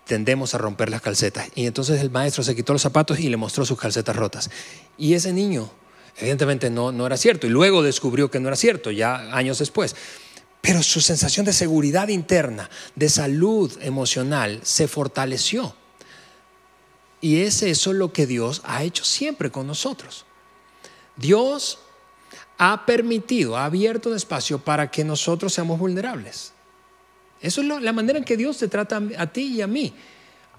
tendemos 0.08 0.54
a 0.54 0.58
romper 0.58 0.90
las 0.90 1.02
calcetas. 1.02 1.48
Y 1.54 1.66
entonces 1.66 2.00
el 2.00 2.10
maestro 2.10 2.42
se 2.42 2.56
quitó 2.56 2.72
los 2.72 2.82
zapatos 2.82 3.20
y 3.20 3.28
le 3.28 3.36
mostró 3.36 3.64
sus 3.64 3.78
calcetas 3.78 4.16
rotas. 4.16 4.50
Y 4.96 5.14
ese 5.14 5.32
niño, 5.32 5.70
evidentemente 6.16 6.70
no, 6.70 6.90
no 6.90 7.06
era 7.06 7.16
cierto. 7.16 7.46
Y 7.46 7.50
luego 7.50 7.82
descubrió 7.82 8.30
que 8.30 8.40
no 8.40 8.48
era 8.48 8.56
cierto, 8.56 8.90
ya 8.90 9.36
años 9.36 9.58
después. 9.58 9.94
Pero 10.62 10.82
su 10.82 11.00
sensación 11.00 11.46
de 11.46 11.52
seguridad 11.52 12.08
interna, 12.08 12.68
de 12.96 13.08
salud 13.08 13.70
emocional, 13.82 14.60
se 14.64 14.88
fortaleció. 14.88 15.76
Y 17.20 17.42
es 17.42 17.62
eso 17.62 17.92
lo 17.92 18.12
que 18.12 18.26
Dios 18.26 18.62
ha 18.64 18.82
hecho 18.82 19.04
siempre 19.04 19.50
con 19.50 19.66
nosotros. 19.66 20.24
Dios 21.16 21.80
ha 22.56 22.86
permitido, 22.86 23.56
ha 23.56 23.66
abierto 23.66 24.08
un 24.08 24.16
espacio 24.16 24.58
para 24.58 24.90
que 24.90 25.04
nosotros 25.04 25.52
seamos 25.52 25.78
vulnerables. 25.78 26.52
Eso 27.40 27.60
es 27.60 27.66
la 27.66 27.92
manera 27.92 28.18
en 28.18 28.24
que 28.24 28.36
Dios 28.36 28.58
te 28.58 28.68
trata 28.68 29.00
a 29.16 29.26
ti 29.26 29.56
y 29.56 29.62
a 29.62 29.66
mí. 29.66 29.94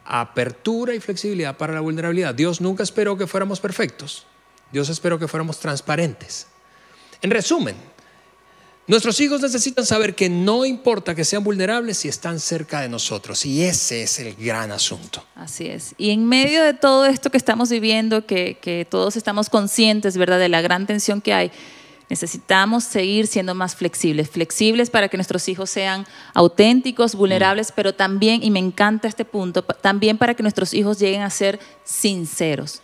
Apertura 0.05 0.95
y 0.95 0.99
flexibilidad 0.99 1.57
para 1.57 1.73
la 1.73 1.81
vulnerabilidad. 1.81 2.33
Dios 2.33 2.61
nunca 2.61 2.83
esperó 2.83 3.17
que 3.17 3.27
fuéramos 3.27 3.59
perfectos. 3.59 4.25
Dios 4.71 4.89
esperó 4.89 5.19
que 5.19 5.27
fuéramos 5.27 5.59
transparentes. 5.59 6.47
En 7.21 7.31
resumen, 7.31 7.75
nuestros 8.87 9.19
hijos 9.19 9.41
necesitan 9.41 9.85
saber 9.85 10.15
que 10.15 10.29
no 10.29 10.65
importa 10.65 11.13
que 11.13 11.25
sean 11.25 11.43
vulnerables 11.43 11.97
si 11.97 12.07
están 12.07 12.39
cerca 12.39 12.81
de 12.81 12.89
nosotros. 12.89 13.45
Y 13.45 13.63
ese 13.63 14.03
es 14.03 14.19
el 14.19 14.33
gran 14.35 14.71
asunto. 14.71 15.23
Así 15.35 15.67
es. 15.67 15.93
Y 15.97 16.11
en 16.11 16.25
medio 16.25 16.63
de 16.63 16.73
todo 16.73 17.05
esto 17.05 17.29
que 17.29 17.37
estamos 17.37 17.69
viviendo, 17.69 18.25
que, 18.25 18.57
que 18.59 18.87
todos 18.89 19.15
estamos 19.15 19.49
conscientes, 19.49 20.17
¿verdad?, 20.17 20.39
de 20.39 20.49
la 20.49 20.61
gran 20.61 20.87
tensión 20.87 21.21
que 21.21 21.33
hay 21.33 21.51
Necesitamos 22.09 22.85
seguir 22.85 23.27
siendo 23.27 23.53
más 23.53 23.75
flexibles, 23.75 24.29
flexibles 24.29 24.89
para 24.89 25.09
que 25.09 25.17
nuestros 25.17 25.47
hijos 25.47 25.69
sean 25.69 26.07
auténticos, 26.33 27.13
vulnerables, 27.13 27.69
mm. 27.69 27.73
pero 27.75 27.93
también, 27.93 28.43
y 28.43 28.49
me 28.49 28.57
encanta 28.57 29.07
este 29.07 29.25
punto, 29.25 29.61
también 29.61 30.17
para 30.17 30.33
que 30.33 30.41
nuestros 30.41 30.73
hijos 30.73 30.97
lleguen 30.97 31.21
a 31.21 31.29
ser 31.29 31.59
sinceros. 31.83 32.81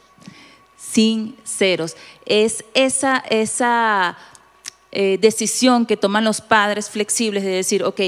Sinceros. 0.78 1.96
Es 2.26 2.64
esa, 2.76 3.18
esa 3.30 4.16
eh, 4.92 5.18
decisión 5.20 5.88
que 5.88 5.98
toman 5.98 6.24
los 6.24 6.40
padres 6.40 6.88
flexibles 6.92 7.44
de 7.44 7.50
decir, 7.50 7.84
ok, 7.84 8.00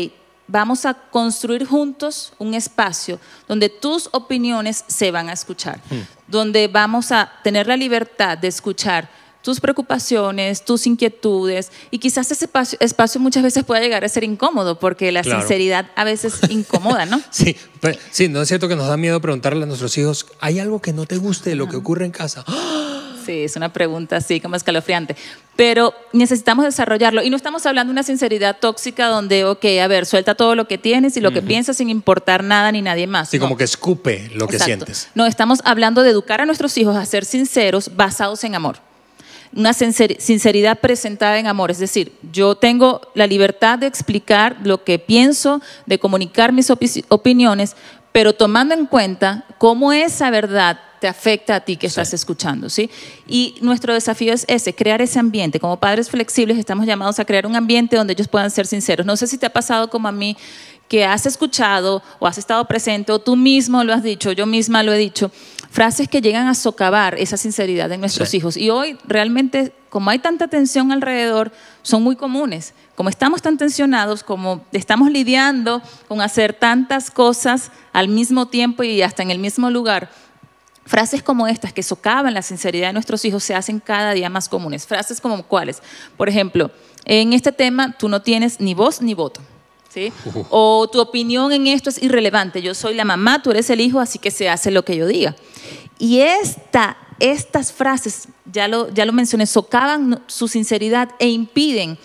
vamos 0.48 0.86
a 0.86 0.94
construir 0.94 1.66
juntos 1.66 2.32
un 2.38 2.54
espacio 2.54 3.20
donde 3.48 3.70
tus 3.70 4.08
opiniones 4.12 4.86
se 4.88 5.10
van 5.10 5.30
a 5.30 5.34
escuchar, 5.34 5.80
mm. 5.90 6.02
donde 6.28 6.68
vamos 6.68 7.12
a 7.12 7.32
tener 7.44 7.66
la 7.66 7.76
libertad 7.76 8.38
de 8.38 8.50
escuchar 8.50 9.10
tus 9.48 9.62
preocupaciones, 9.62 10.66
tus 10.66 10.86
inquietudes 10.88 11.72
y 11.90 12.00
quizás 12.00 12.30
ese 12.32 12.50
espacio, 12.82 13.22
muchas 13.22 13.44
veces 13.44 13.64
pueda 13.64 13.80
llegar 13.80 14.04
a 14.04 14.10
ser 14.10 14.26
incómodo 14.26 14.78
porque 14.78 15.10
la 15.14 15.24
sinceridad 15.24 15.90
a 15.96 16.04
veces 16.04 16.42
incomoda, 16.50 17.06
¿no? 17.06 17.22
Sí, 17.32 17.56
sí, 18.12 18.28
no 18.28 18.42
es 18.42 18.50
cierto 18.50 18.68
que 18.68 18.76
nos 18.76 18.90
da 18.90 18.98
miedo 18.98 19.22
preguntarle 19.22 19.64
a 19.64 19.66
nuestros 19.66 19.98
hijos, 19.98 20.26
¿hay 20.42 20.60
algo 20.60 20.82
que 20.82 20.92
no 20.92 21.06
te 21.06 21.16
guste 21.16 21.52
de 21.52 21.56
lo 21.56 21.70
que 21.70 21.78
ocurre 21.78 22.04
en 22.04 22.12
casa? 22.12 22.44
Sí, 23.26 23.44
es 23.44 23.56
una 23.56 23.72
pregunta 23.72 24.18
así 24.18 24.42
como 24.42 24.58
escalofriante. 24.58 25.16
Pero 25.56 25.94
necesitamos 26.12 26.66
desarrollarlo. 26.66 27.24
Y 27.24 27.30
no 27.30 27.36
estamos 27.36 27.66
hablando 27.66 27.92
de 27.92 27.94
una 27.94 28.04
sinceridad 28.04 28.58
tóxica 28.60 29.08
donde, 29.08 29.46
ok, 29.46 29.66
a 29.82 29.88
ver, 29.88 30.06
suelta 30.06 30.36
todo 30.36 30.56
lo 30.56 30.68
que 30.68 30.78
tienes 30.78 31.16
y 31.18 31.22
lo 31.22 31.32
que 31.32 31.42
piensas 31.42 31.78
sin 31.78 31.90
importar 31.90 32.44
nada 32.44 32.72
ni 32.72 32.82
nadie 32.82 33.06
más. 33.06 33.30
Sí, 33.30 33.40
como 33.40 33.58
que 33.58 33.66
escupe 33.66 34.30
lo 34.34 34.48
que 34.48 34.60
sientes. 34.60 35.10
No, 35.16 35.26
estamos 35.26 35.60
hablando 35.64 36.04
de 36.04 36.12
educar 36.12 36.42
a 36.42 36.46
nuestros 36.46 36.78
hijos 36.78 36.96
a 36.96 37.06
ser 37.06 37.26
sinceros 37.26 37.96
basados 37.96 38.44
en 38.44 38.56
amor 38.56 38.87
una 39.56 39.74
sinceridad 39.74 40.80
presentada 40.80 41.40
en 41.40 41.48
amor. 41.48 41.72
Es 41.72 41.80
decir, 41.80 42.14
yo 42.32 42.56
tengo 42.56 43.02
la 43.14 43.28
libertad 43.28 43.80
de 43.80 43.88
explicar 43.88 44.58
lo 44.64 44.84
que 44.84 45.00
pienso, 45.00 45.62
de 45.86 46.00
comunicar 46.00 46.54
mis 46.54 46.70
opiniones, 46.70 47.76
pero 48.12 48.34
tomando 48.34 48.74
en 48.74 48.86
cuenta 48.86 49.46
cómo 49.58 49.94
esa 49.94 50.30
verdad 50.30 50.80
te 51.00 51.08
afecta 51.08 51.56
a 51.56 51.60
ti 51.60 51.78
que 51.78 51.88
estás 51.88 52.14
escuchando, 52.14 52.70
¿sí? 52.70 52.90
Y 53.28 53.56
nuestro 53.62 53.94
desafío 53.94 54.34
es 54.34 54.46
ese, 54.48 54.74
crear 54.74 55.02
ese 55.02 55.20
ambiente. 55.20 55.60
Como 55.60 55.80
padres 55.80 56.10
flexibles 56.10 56.58
estamos 56.58 56.86
llamados 56.86 57.20
a 57.20 57.26
crear 57.26 57.46
un 57.46 57.56
ambiente 57.56 57.96
donde 57.96 58.14
ellos 58.14 58.28
puedan 58.28 58.50
ser 58.50 58.66
sinceros. 58.66 59.06
No 59.06 59.16
sé 59.16 59.28
si 59.28 59.38
te 59.38 59.46
ha 59.46 59.54
pasado 59.54 59.90
como 59.90 60.08
a 60.08 60.12
mí 60.12 60.36
que 60.88 61.06
has 61.06 61.26
escuchado 61.26 62.02
o 62.20 62.28
has 62.28 62.38
estado 62.38 62.66
presente 62.66 63.12
o 63.12 63.20
tú 63.20 63.36
mismo 63.36 63.84
lo 63.84 63.94
has 63.94 64.04
dicho, 64.04 64.32
yo 64.32 64.46
misma 64.46 64.84
lo 64.84 64.94
he 64.94 64.98
dicho, 64.98 65.32
frases 65.70 66.08
que 66.08 66.22
llegan 66.22 66.48
a 66.48 66.56
socavar 66.56 67.16
esa 67.20 67.38
sinceridad 67.38 67.90
de 67.90 67.98
nuestros 67.98 68.34
hijos. 68.34 68.58
Y 68.58 68.70
hoy 68.70 68.98
realmente, 69.06 69.74
como 69.90 70.10
hay 70.10 70.20
tanta 70.20 70.48
tensión 70.48 70.92
alrededor, 70.92 71.52
son 71.82 72.04
muy 72.04 72.16
comunes. 72.16 72.74
Como 72.96 73.10
estamos 73.10 73.42
tan 73.42 73.58
tensionados, 73.58 74.24
como 74.24 74.66
estamos 74.72 75.12
lidiando 75.12 75.82
con 76.08 76.22
hacer 76.22 76.54
tantas 76.54 77.12
cosas 77.12 77.72
al 77.94 78.08
mismo 78.08 78.48
tiempo 78.48 78.84
y 78.84 79.02
hasta 79.02 79.24
en 79.24 79.32
el 79.32 79.40
mismo 79.40 79.70
lugar, 79.70 80.10
frases 80.86 81.22
como 81.22 81.48
estas 81.48 81.74
que 81.74 81.84
socavan 81.84 82.34
la 82.34 82.42
sinceridad 82.42 82.88
de 82.88 82.94
nuestros 82.94 83.24
hijos 83.26 83.44
se 83.44 83.56
hacen 83.56 83.80
cada 83.80 84.14
día 84.14 84.30
más 84.30 84.50
comunes. 84.50 84.88
Frases 84.88 85.22
como 85.22 85.44
cuáles. 85.44 85.82
Por 86.16 86.30
ejemplo, 86.30 86.72
en 87.06 87.34
este 87.34 87.52
tema 87.52 87.96
tú 87.98 88.10
no 88.10 88.22
tienes 88.22 88.60
ni 88.60 88.74
voz 88.74 89.02
ni 89.02 89.14
voto. 89.14 89.42
¿Sí? 89.98 90.14
O 90.52 90.88
tu 90.92 91.00
opinión 91.02 91.52
en 91.52 91.66
esto 91.66 91.90
es 91.90 92.02
irrelevante. 92.04 92.62
Yo 92.62 92.76
soy 92.76 92.94
la 92.94 93.04
mamá, 93.04 93.42
tú 93.42 93.50
eres 93.50 93.68
el 93.72 93.82
hijo, 93.82 94.00
así 94.00 94.20
que 94.20 94.30
se 94.30 94.48
hace 94.48 94.70
lo 94.70 94.86
que 94.86 94.96
yo 94.96 95.08
diga. 95.08 95.36
Y 95.98 96.20
esta, 96.20 96.98
estas 97.20 97.74
frases, 97.74 98.28
ya 98.46 98.68
lo, 98.68 98.94
ya 98.94 99.06
lo 99.06 99.14
mencioné, 99.14 99.48
socavan 99.48 100.24
su 100.28 100.48
sinceridad 100.48 101.10
e 101.18 101.30
impiden 101.30 101.98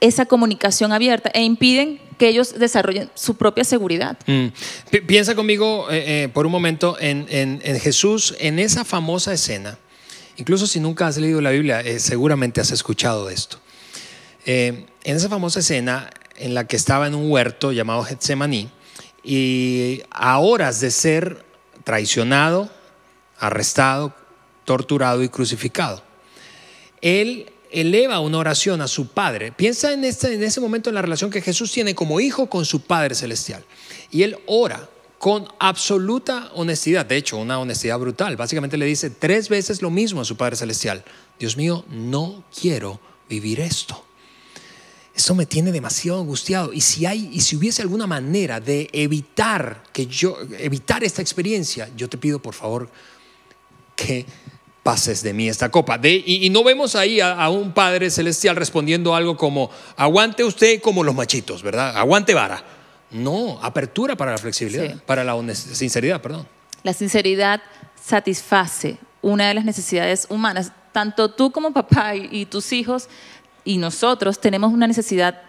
esa 0.00 0.26
comunicación 0.26 0.92
abierta 0.92 1.30
e 1.32 1.42
impiden 1.42 1.98
que 2.18 2.28
ellos 2.28 2.58
desarrollen 2.58 3.10
su 3.14 3.36
propia 3.36 3.64
seguridad. 3.64 4.18
Mm. 4.26 4.48
Piensa 5.06 5.34
conmigo 5.34 5.90
eh, 5.90 6.24
eh, 6.24 6.28
por 6.28 6.44
un 6.44 6.52
momento 6.52 6.98
en, 7.00 7.60
Jesús, 7.80 8.34
en 8.38 8.58
esa 8.58 8.84
famosa 8.84 9.32
escena. 9.32 9.78
Incluso 10.36 10.66
si 10.66 10.78
nunca 10.78 11.06
has 11.06 11.16
leído 11.16 11.40
la 11.40 11.50
Biblia, 11.50 11.80
eh, 11.80 12.00
seguramente 12.00 12.60
has 12.60 12.70
escuchado 12.70 13.26
de 13.26 13.34
esto. 13.34 13.58
en 14.44 14.86
esa 15.04 15.30
famosa 15.30 15.60
escena 15.60 16.10
en 16.36 16.54
la 16.54 16.66
que 16.66 16.76
estaba 16.76 17.06
en 17.06 17.14
un 17.14 17.30
huerto 17.30 17.72
llamado 17.72 18.04
Getsemaní, 18.04 18.70
y 19.22 20.02
a 20.10 20.38
horas 20.38 20.80
de 20.80 20.90
ser 20.90 21.44
traicionado, 21.84 22.70
arrestado, 23.38 24.14
torturado 24.64 25.22
y 25.22 25.28
crucificado. 25.28 26.02
Él 27.00 27.50
eleva 27.70 28.20
una 28.20 28.38
oración 28.38 28.80
a 28.80 28.88
su 28.88 29.08
Padre. 29.08 29.52
Piensa 29.52 29.92
en, 29.92 30.04
este, 30.04 30.34
en 30.34 30.42
ese 30.42 30.60
momento 30.60 30.88
en 30.88 30.94
la 30.94 31.02
relación 31.02 31.30
que 31.30 31.42
Jesús 31.42 31.72
tiene 31.72 31.94
como 31.94 32.20
hijo 32.20 32.48
con 32.48 32.64
su 32.64 32.82
Padre 32.82 33.14
Celestial. 33.14 33.64
Y 34.10 34.22
él 34.22 34.38
ora 34.46 34.88
con 35.18 35.48
absoluta 35.58 36.50
honestidad, 36.54 37.06
de 37.06 37.16
hecho, 37.16 37.38
una 37.38 37.58
honestidad 37.58 37.98
brutal. 37.98 38.36
Básicamente 38.36 38.76
le 38.76 38.86
dice 38.86 39.10
tres 39.10 39.48
veces 39.48 39.82
lo 39.82 39.90
mismo 39.90 40.20
a 40.20 40.24
su 40.24 40.36
Padre 40.36 40.56
Celestial. 40.56 41.04
Dios 41.38 41.56
mío, 41.56 41.84
no 41.88 42.44
quiero 42.58 43.00
vivir 43.28 43.60
esto. 43.60 44.04
Esto 45.14 45.34
me 45.34 45.46
tiene 45.46 45.70
demasiado 45.70 46.20
angustiado. 46.20 46.72
Y 46.72 46.80
si 46.80 47.06
hay, 47.06 47.30
y 47.32 47.40
si 47.40 47.54
hubiese 47.54 47.82
alguna 47.82 48.06
manera 48.06 48.58
de 48.60 48.90
evitar 48.92 49.84
que 49.92 50.06
yo, 50.06 50.36
evitar 50.58 51.04
esta 51.04 51.22
experiencia, 51.22 51.88
yo 51.96 52.08
te 52.08 52.18
pido 52.18 52.40
por 52.40 52.54
favor 52.54 52.88
que 53.94 54.26
pases 54.82 55.22
de 55.22 55.32
mí 55.32 55.48
esta 55.48 55.70
copa. 55.70 55.98
De, 55.98 56.22
y, 56.24 56.50
no 56.50 56.64
vemos 56.64 56.96
ahí 56.96 57.20
a, 57.20 57.48
un 57.48 57.72
Padre 57.72 58.10
Celestial 58.10 58.56
respondiendo 58.56 59.14
algo 59.14 59.36
como, 59.36 59.70
aguante 59.96 60.42
usted 60.42 60.80
como 60.80 61.04
los 61.04 61.14
machitos, 61.14 61.62
¿verdad? 61.62 61.96
Aguante 61.96 62.34
vara. 62.34 62.62
No, 63.12 63.60
apertura 63.62 64.16
para 64.16 64.32
la 64.32 64.38
flexibilidad, 64.38 65.00
para 65.04 65.22
la 65.22 65.54
sinceridad, 65.54 66.20
perdón. 66.20 66.46
La 66.82 66.92
sinceridad 66.92 67.62
satisface 68.04 68.98
una 69.22 69.48
de 69.48 69.54
las 69.54 69.64
necesidades 69.64 70.26
humanas. 70.28 70.72
Tanto 70.92 71.30
tú 71.30 71.50
como 71.50 71.72
papá 71.72 72.14
y 72.14 72.46
tus 72.46 72.72
hijos 72.72 73.08
y 73.64 73.78
nosotros 73.78 74.40
tenemos 74.40 74.72
una 74.72 74.86
necesidad 74.86 75.40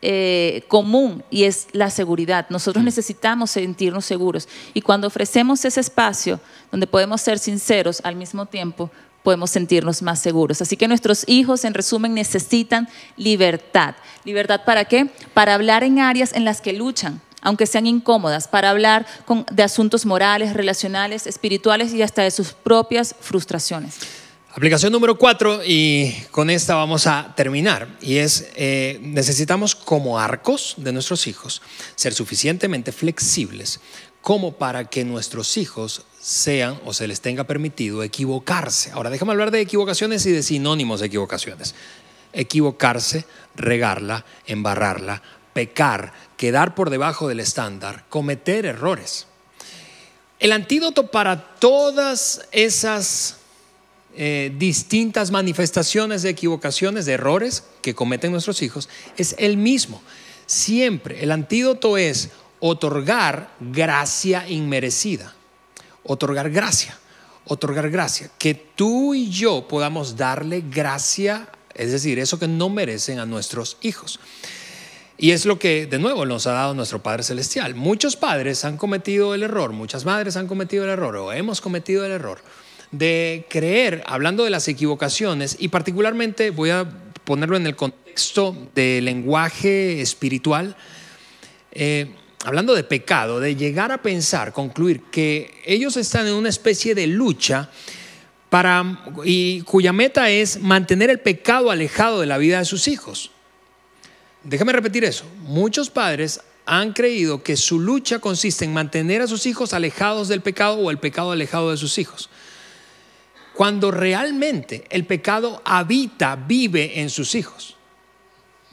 eh, 0.00 0.62
común 0.68 1.24
y 1.28 1.44
es 1.44 1.66
la 1.72 1.90
seguridad. 1.90 2.46
Nosotros 2.50 2.84
necesitamos 2.84 3.50
sentirnos 3.50 4.04
seguros 4.04 4.48
y 4.74 4.80
cuando 4.80 5.08
ofrecemos 5.08 5.64
ese 5.64 5.80
espacio 5.80 6.38
donde 6.70 6.86
podemos 6.86 7.20
ser 7.20 7.38
sinceros 7.38 8.00
al 8.04 8.14
mismo 8.14 8.46
tiempo, 8.46 8.90
podemos 9.24 9.50
sentirnos 9.50 10.00
más 10.00 10.20
seguros. 10.20 10.62
Así 10.62 10.76
que 10.76 10.88
nuestros 10.88 11.24
hijos, 11.26 11.64
en 11.64 11.74
resumen, 11.74 12.14
necesitan 12.14 12.88
libertad. 13.16 13.96
¿Libertad 14.24 14.60
para 14.64 14.84
qué? 14.84 15.10
Para 15.34 15.54
hablar 15.54 15.82
en 15.82 15.98
áreas 15.98 16.32
en 16.32 16.44
las 16.44 16.60
que 16.60 16.72
luchan, 16.72 17.20
aunque 17.42 17.66
sean 17.66 17.86
incómodas, 17.86 18.46
para 18.46 18.70
hablar 18.70 19.04
de 19.50 19.62
asuntos 19.62 20.06
morales, 20.06 20.54
relacionales, 20.54 21.26
espirituales 21.26 21.92
y 21.92 22.02
hasta 22.02 22.22
de 22.22 22.30
sus 22.30 22.52
propias 22.52 23.16
frustraciones. 23.20 24.27
Aplicación 24.58 24.90
número 24.90 25.16
cuatro, 25.16 25.60
y 25.64 26.12
con 26.32 26.50
esta 26.50 26.74
vamos 26.74 27.06
a 27.06 27.32
terminar, 27.36 27.96
y 28.00 28.16
es, 28.16 28.50
eh, 28.56 28.98
necesitamos 29.02 29.76
como 29.76 30.18
arcos 30.18 30.74
de 30.78 30.92
nuestros 30.92 31.28
hijos 31.28 31.62
ser 31.94 32.12
suficientemente 32.12 32.90
flexibles 32.90 33.78
como 34.20 34.54
para 34.56 34.86
que 34.90 35.04
nuestros 35.04 35.56
hijos 35.58 36.06
sean 36.20 36.80
o 36.84 36.92
se 36.92 37.06
les 37.06 37.20
tenga 37.20 37.44
permitido 37.44 38.02
equivocarse. 38.02 38.90
Ahora 38.90 39.10
déjame 39.10 39.30
hablar 39.30 39.52
de 39.52 39.60
equivocaciones 39.60 40.26
y 40.26 40.32
de 40.32 40.42
sinónimos 40.42 40.98
de 40.98 41.06
equivocaciones. 41.06 41.76
Equivocarse, 42.32 43.26
regarla, 43.54 44.24
embarrarla, 44.44 45.22
pecar, 45.52 46.12
quedar 46.36 46.74
por 46.74 46.90
debajo 46.90 47.28
del 47.28 47.38
estándar, 47.38 48.06
cometer 48.08 48.66
errores. 48.66 49.28
El 50.40 50.50
antídoto 50.50 51.12
para 51.12 51.54
todas 51.60 52.48
esas 52.50 53.37
eh, 54.20 54.52
distintas 54.58 55.30
manifestaciones 55.30 56.22
de 56.22 56.30
equivocaciones, 56.30 57.06
de 57.06 57.12
errores 57.12 57.62
que 57.82 57.94
cometen 57.94 58.32
nuestros 58.32 58.62
hijos, 58.62 58.88
es 59.16 59.36
el 59.38 59.56
mismo. 59.56 60.02
Siempre 60.44 61.22
el 61.22 61.30
antídoto 61.30 61.96
es 61.96 62.30
otorgar 62.58 63.54
gracia 63.60 64.48
inmerecida, 64.48 65.36
otorgar 66.02 66.50
gracia, 66.50 66.98
otorgar 67.44 67.90
gracia, 67.90 68.28
que 68.40 68.54
tú 68.54 69.14
y 69.14 69.30
yo 69.30 69.68
podamos 69.68 70.16
darle 70.16 70.64
gracia, 70.68 71.48
es 71.72 71.92
decir, 71.92 72.18
eso 72.18 72.40
que 72.40 72.48
no 72.48 72.70
merecen 72.70 73.20
a 73.20 73.24
nuestros 73.24 73.76
hijos. 73.82 74.18
Y 75.16 75.30
es 75.30 75.46
lo 75.46 75.60
que, 75.60 75.86
de 75.86 76.00
nuevo, 76.00 76.26
nos 76.26 76.48
ha 76.48 76.52
dado 76.54 76.74
nuestro 76.74 77.04
Padre 77.04 77.22
Celestial. 77.22 77.76
Muchos 77.76 78.16
padres 78.16 78.64
han 78.64 78.78
cometido 78.78 79.32
el 79.32 79.44
error, 79.44 79.70
muchas 79.70 80.04
madres 80.04 80.36
han 80.36 80.48
cometido 80.48 80.82
el 80.82 80.90
error 80.90 81.14
o 81.14 81.32
hemos 81.32 81.60
cometido 81.60 82.04
el 82.04 82.10
error 82.10 82.40
de 82.90 83.46
creer, 83.48 84.02
hablando 84.06 84.44
de 84.44 84.50
las 84.50 84.68
equivocaciones, 84.68 85.56
y 85.58 85.68
particularmente 85.68 86.50
voy 86.50 86.70
a 86.70 86.88
ponerlo 87.24 87.56
en 87.56 87.66
el 87.66 87.76
contexto 87.76 88.56
del 88.74 89.04
lenguaje 89.04 90.00
espiritual, 90.00 90.76
eh, 91.72 92.14
hablando 92.44 92.74
de 92.74 92.84
pecado, 92.84 93.40
de 93.40 93.56
llegar 93.56 93.92
a 93.92 94.02
pensar, 94.02 94.52
concluir 94.52 95.02
que 95.10 95.60
ellos 95.66 95.96
están 95.96 96.26
en 96.26 96.34
una 96.34 96.48
especie 96.48 96.94
de 96.94 97.06
lucha 97.06 97.70
para, 98.48 99.04
y 99.24 99.60
cuya 99.62 99.92
meta 99.92 100.30
es 100.30 100.60
mantener 100.60 101.10
el 101.10 101.20
pecado 101.20 101.70
alejado 101.70 102.20
de 102.20 102.26
la 102.26 102.38
vida 102.38 102.60
de 102.60 102.64
sus 102.64 102.88
hijos. 102.88 103.30
Déjame 104.42 104.72
repetir 104.72 105.04
eso. 105.04 105.24
Muchos 105.42 105.90
padres 105.90 106.40
han 106.64 106.94
creído 106.94 107.42
que 107.42 107.56
su 107.56 107.78
lucha 107.80 108.18
consiste 108.18 108.64
en 108.64 108.72
mantener 108.72 109.20
a 109.20 109.26
sus 109.26 109.44
hijos 109.44 109.74
alejados 109.74 110.28
del 110.28 110.40
pecado 110.40 110.78
o 110.78 110.90
el 110.90 110.98
pecado 110.98 111.32
alejado 111.32 111.70
de 111.70 111.76
sus 111.76 111.98
hijos 111.98 112.30
cuando 113.58 113.90
realmente 113.90 114.84
el 114.88 115.04
pecado 115.04 115.60
habita, 115.64 116.36
vive 116.36 117.00
en 117.00 117.10
sus 117.10 117.34
hijos. 117.34 117.74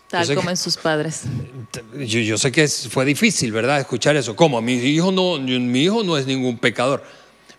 Tal 0.07 0.35
como 0.35 0.51
en 0.51 0.57
sus 0.57 0.77
padres. 0.77 1.23
Yo, 2.05 2.37
sé 2.37 2.51
que 2.51 2.67
fue 2.67 3.03
difícil, 3.03 3.51
¿verdad? 3.51 3.79
Escuchar 3.79 4.15
eso. 4.15 4.35
¿Cómo? 4.35 4.61
Mi 4.61 4.73
hijo, 4.73 5.11
no, 5.11 5.39
mi 5.39 5.81
hijo 5.81 6.03
no 6.03 6.15
es 6.19 6.27
ningún 6.27 6.59
pecador. 6.59 7.03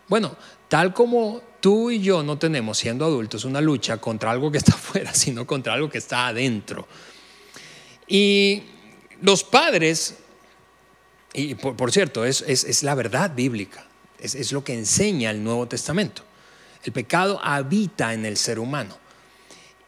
Bueno, 0.07 0.37
tal 0.69 0.95
como 0.95 1.43
tú 1.59 1.91
y 1.91 2.01
yo 2.01 2.23
no 2.23 2.39
tenemos, 2.39 2.79
siendo 2.79 3.05
adultos, 3.05 3.45
una 3.45 3.61
lucha 3.61 3.97
contra 3.97 4.31
algo 4.31 4.53
que 4.53 4.59
está 4.59 4.75
afuera, 4.77 5.12
sino 5.12 5.49
contra 5.49 5.75
algo 5.75 5.91
que 5.91 5.99
está 5.99 6.29
adentro. 6.29 6.87
Y 8.07 8.62
los 9.21 9.43
padres, 9.43 10.15
y 11.35 11.57
por, 11.57 11.91
cierto, 11.91 12.25
es, 12.25 12.43
es, 12.43 12.85
la 12.85 12.95
verdad 12.95 13.33
bíblica, 13.35 13.85
es, 14.21 14.37
es 14.37 14.53
lo 14.53 14.62
que 14.62 14.75
enseña 14.75 15.33
el 15.33 15.43
Nuevo 15.43 15.67
Testamento. 15.67 16.23
El 16.85 16.93
pecado 16.93 17.41
habita 17.43 18.15
en 18.15 18.25
el 18.25 18.37
ser 18.37 18.59
humano. 18.59 18.99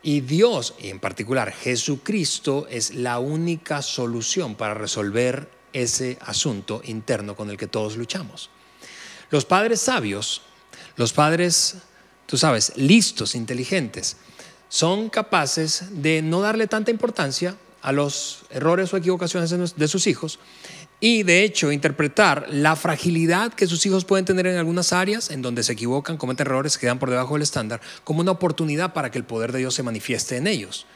Y 0.03 0.20
Dios, 0.20 0.74
y 0.79 0.88
en 0.88 1.01
particular 1.01 1.53
Jesucristo, 1.53 2.66
es 2.70 2.94
la 2.94 3.18
única 3.18 3.83
solución 3.83 4.55
para 4.55 4.74
resolver 4.74 5.51
ese 5.72 6.18
asunto 6.20 6.81
interno 6.85 7.37
con 7.37 7.51
el 7.51 7.57
que 7.57 7.66
todos 7.66 7.96
luchamos. 7.96 8.51
Los 9.31 9.44
padres 9.44 9.81
sabios, 9.81 10.42
los 10.96 11.12
padres, 11.12 11.77
tú 12.27 12.38
sabes, 12.38 12.72
listos, 12.77 13.35
inteligentes, 13.35 14.16
son 14.68 15.11
capaces 15.11 16.03
de 16.03 16.22
no 16.22 16.40
darle 16.40 16.66
tanta 16.66 16.90
importancia 16.90 17.57
a 17.83 17.92
los 17.92 18.44
errores 18.51 18.92
o 18.92 18.96
equivocaciones 18.96 19.77
de 19.77 19.88
sus 19.88 20.07
hijos 20.07 20.38
y 21.00 21.22
de 21.22 21.44
hecho 21.44 21.70
interpretar 21.70 22.46
la 22.50 22.74
fragilidad 22.74 23.52
que 23.52 23.66
sus 23.66 23.84
hijos 23.87 24.04
pueden 24.04 24.24
tener 24.24 24.46
en 24.46 24.56
algunas 24.56 24.92
áreas 24.92 25.30
en 25.30 25.42
donde 25.42 25.62
se 25.62 25.72
equivocan, 25.72 26.16
cometen 26.16 26.46
errores, 26.46 26.76
quedan 26.76 26.98
por 26.98 27.11
debajo 27.11 27.34
del 27.34 27.42
estándar, 27.42 27.80
como 28.04 28.20
una 28.20 28.32
oportunidad 28.32 28.92
para 28.92 29.11
que 29.11 29.18
el 29.18 29.24
poder 29.24 29.52
de 29.52 29.61
Dios 29.61 29.74
se 29.74 29.82
manifieste 29.82 30.37
en 30.37 30.46
ellos. 30.46 30.87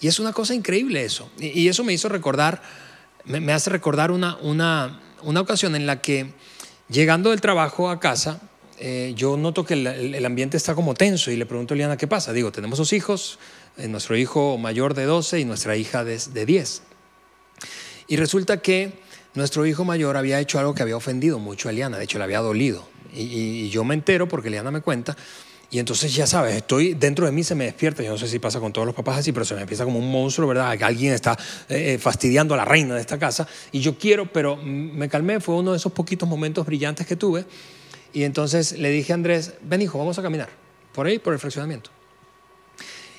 Y 0.00 0.08
es 0.08 0.20
una 0.20 0.32
cosa 0.32 0.54
increíble 0.54 1.04
eso. 1.04 1.30
Y 1.38 1.68
eso 1.68 1.82
me 1.82 1.92
hizo 1.92 2.08
recordar, 2.08 2.62
me 3.24 3.52
hace 3.52 3.70
recordar 3.70 4.10
una, 4.10 4.36
una, 4.36 5.00
una 5.22 5.40
ocasión 5.40 5.74
en 5.74 5.86
la 5.86 6.00
que 6.00 6.34
llegando 6.88 7.30
del 7.30 7.40
trabajo 7.40 7.90
a 7.90 7.98
casa, 7.98 8.40
eh, 8.80 9.12
yo 9.16 9.36
noto 9.36 9.64
que 9.64 9.74
el, 9.74 10.24
ambiente 10.24 10.56
está 10.56 10.74
como 10.74 10.94
tenso 10.94 11.32
y 11.32 11.36
le 11.36 11.46
pregunto 11.46 11.74
a 11.74 11.76
Liana 11.76 11.96
qué 11.96 12.06
pasa. 12.06 12.32
Digo, 12.32 12.52
tenemos 12.52 12.78
dos 12.78 12.92
hijos, 12.92 13.38
eh, 13.76 13.88
nuestro 13.88 14.16
hijo 14.16 14.56
mayor 14.56 14.94
de 14.94 15.04
12 15.04 15.40
y 15.40 15.44
nuestra 15.44 15.76
hija 15.76 16.04
de, 16.04 16.18
de 16.32 16.46
10. 16.46 16.82
Y 18.06 18.16
resulta 18.16 18.62
que 18.62 19.07
nuestro 19.38 19.64
hijo 19.64 19.84
mayor 19.84 20.16
había 20.16 20.38
hecho 20.40 20.58
algo 20.58 20.74
que 20.74 20.82
había 20.82 20.96
ofendido 20.96 21.38
mucho 21.38 21.68
a 21.68 21.72
Eliana, 21.72 21.96
de 21.96 22.04
hecho 22.04 22.18
le 22.18 22.24
había 22.24 22.40
dolido. 22.40 22.86
Y, 23.14 23.70
yo 23.70 23.84
me 23.84 23.94
entero 23.94 24.28
porque 24.28 24.48
Eliana 24.48 24.70
me 24.70 24.82
cuenta. 24.82 25.16
Y 25.70 25.78
entonces 25.78 26.14
ya 26.14 26.26
sabes, 26.26 26.56
estoy 26.56 26.94
dentro 26.94 27.26
de 27.26 27.32
mí 27.32 27.44
se 27.44 27.54
me 27.54 27.64
despierta, 27.64 28.02
yo 28.02 28.10
no 28.10 28.18
sé 28.18 28.26
si 28.26 28.38
pasa 28.38 28.58
con 28.58 28.72
todos 28.72 28.86
los 28.86 28.94
papás 28.94 29.18
así, 29.18 29.32
pero 29.32 29.44
se 29.44 29.54
me 29.54 29.60
empieza 29.60 29.84
como 29.84 29.98
un 29.98 30.10
monstruo, 30.10 30.48
¿verdad? 30.48 30.76
Que 30.78 30.84
alguien 30.84 31.12
está 31.12 31.32
eh, 31.68 31.94
eh, 31.94 31.98
fastidiando 31.98 32.54
a 32.54 32.56
la 32.56 32.64
reina 32.64 32.94
de 32.94 33.00
esta 33.00 33.18
casa 33.18 33.46
y 33.70 33.80
yo 33.80 33.98
quiero, 33.98 34.32
pero 34.32 34.56
me 34.56 35.08
calmé, 35.10 35.40
fue 35.40 35.56
uno 35.56 35.72
de 35.72 35.76
esos 35.76 35.92
poquitos 35.92 36.28
momentos 36.28 36.64
brillantes 36.66 37.06
que 37.06 37.16
tuve. 37.16 37.44
Y 38.14 38.24
entonces 38.24 38.78
le 38.78 38.90
dije 38.90 39.12
a 39.12 39.14
Andrés, 39.14 39.54
ven 39.62 39.82
hijo, 39.82 39.98
vamos 39.98 40.18
a 40.18 40.22
caminar, 40.22 40.48
por 40.94 41.06
ahí, 41.06 41.18
por 41.18 41.34
el 41.34 41.38
fraccionamiento. 41.38 41.90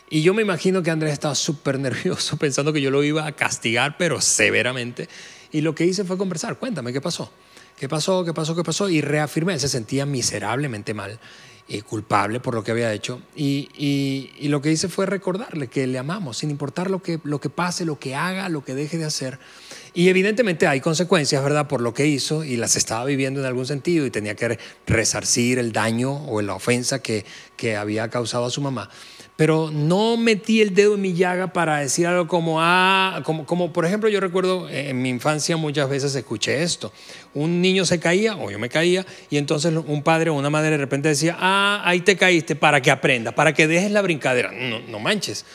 Y 0.09 0.23
yo 0.23 0.33
me 0.33 0.41
imagino 0.41 0.81
que 0.81 0.89
Andrés 0.89 1.13
estaba 1.13 1.35
súper 1.35 1.77
nervioso 1.77 2.37
pensando 2.39 2.73
que 2.73 2.81
yo 2.81 2.89
lo 2.89 3.03
iba 3.03 3.25
a 3.25 3.31
castigar, 3.31 3.95
pero 3.97 4.21
severamente. 4.21 5.07
Y 5.51 5.61
lo 5.61 5.73
que 5.75 5.85
hice 5.85 6.03
fue 6.03 6.17
conversar, 6.17 6.57
cuéntame 6.57 6.93
qué 6.93 7.01
pasó, 7.01 7.31
qué 7.77 7.89
pasó, 7.89 8.23
qué 8.23 8.33
pasó, 8.33 8.55
qué 8.55 8.63
pasó. 8.63 8.89
Y 8.89 9.01
reafirmé, 9.01 9.57
se 9.59 9.67
sentía 9.67 10.05
miserablemente 10.05 10.93
mal 10.93 11.19
y 11.69 11.81
culpable 11.81 12.39
por 12.39 12.55
lo 12.55 12.63
que 12.63 12.71
había 12.71 12.91
hecho. 12.91 13.21
Y, 13.35 13.69
y, 13.77 14.47
lo 14.47 14.61
que 14.61 14.71
hice 14.71 14.89
fue 14.89 15.05
recordarle 15.05 15.67
que 15.67 15.85
le 15.85 15.99
amamos, 15.99 16.37
sin 16.37 16.49
importar 16.49 16.89
lo 16.89 17.01
que, 17.01 17.19
lo 17.23 17.39
que 17.39 17.49
pase, 17.49 17.85
lo 17.85 17.99
que 17.99 18.15
haga, 18.15 18.49
lo 18.49 18.65
que 18.65 18.73
deje 18.73 18.97
de 18.97 19.05
hacer. 19.05 19.39
Y 19.93 20.09
evidentemente 20.09 20.67
hay 20.67 20.81
consecuencias, 20.81 21.43
¿verdad?, 21.43 21.67
por 21.67 21.81
lo 21.81 21.93
que 21.93 22.07
hizo 22.07 22.43
y 22.43 22.57
las 22.57 22.75
estaba 22.75 23.05
viviendo 23.05 23.39
en 23.39 23.45
algún 23.45 23.67
sentido 23.67 24.05
y 24.05 24.11
tenía 24.11 24.35
que 24.35 24.57
resarcir 24.87 25.59
el 25.59 25.71
daño 25.71 26.25
o 26.25 26.41
la 26.41 26.55
ofensa 26.55 27.01
que, 27.01 27.25
que 27.55 27.75
había 27.75 28.09
causado 28.09 28.45
a 28.45 28.49
su 28.49 28.61
mamá 28.61 28.89
pero 29.39 29.71
no 29.71 30.17
metí 30.17 30.59
el 30.59 30.75
dedo 30.75 30.95
en 30.95 31.01
mi 31.01 31.13
llaga 31.13 31.53
para 31.53 31.77
decir 31.77 32.05
algo 32.05 32.27
como, 32.27 32.57
ah, 32.59 33.21
como, 33.23 33.45
como 33.45 33.71
por 33.71 33.85
ejemplo 33.85 34.09
yo 34.09 34.19
recuerdo 34.19 34.67
en 34.67 35.01
mi 35.01 35.07
infancia 35.07 35.55
muchas 35.55 35.89
veces 35.89 36.13
escuché 36.13 36.61
esto, 36.61 36.91
un 37.33 37.61
niño 37.61 37.85
se 37.85 38.01
caía 38.01 38.35
o 38.35 38.51
yo 38.51 38.59
me 38.59 38.67
caía 38.67 39.05
y 39.29 39.37
entonces 39.37 39.73
un 39.73 40.03
padre 40.03 40.29
o 40.29 40.33
una 40.33 40.49
madre 40.49 40.71
de 40.71 40.77
repente 40.77 41.07
decía, 41.07 41.37
ah, 41.39 41.81
ahí 41.85 42.01
te 42.01 42.17
caíste 42.17 42.57
para 42.57 42.81
que 42.81 42.91
aprenda, 42.91 43.33
para 43.33 43.53
que 43.53 43.65
dejes 43.65 43.91
la 43.91 44.01
brincadera, 44.01 44.51
no, 44.51 44.81
no 44.81 44.99
manches. 44.99 45.45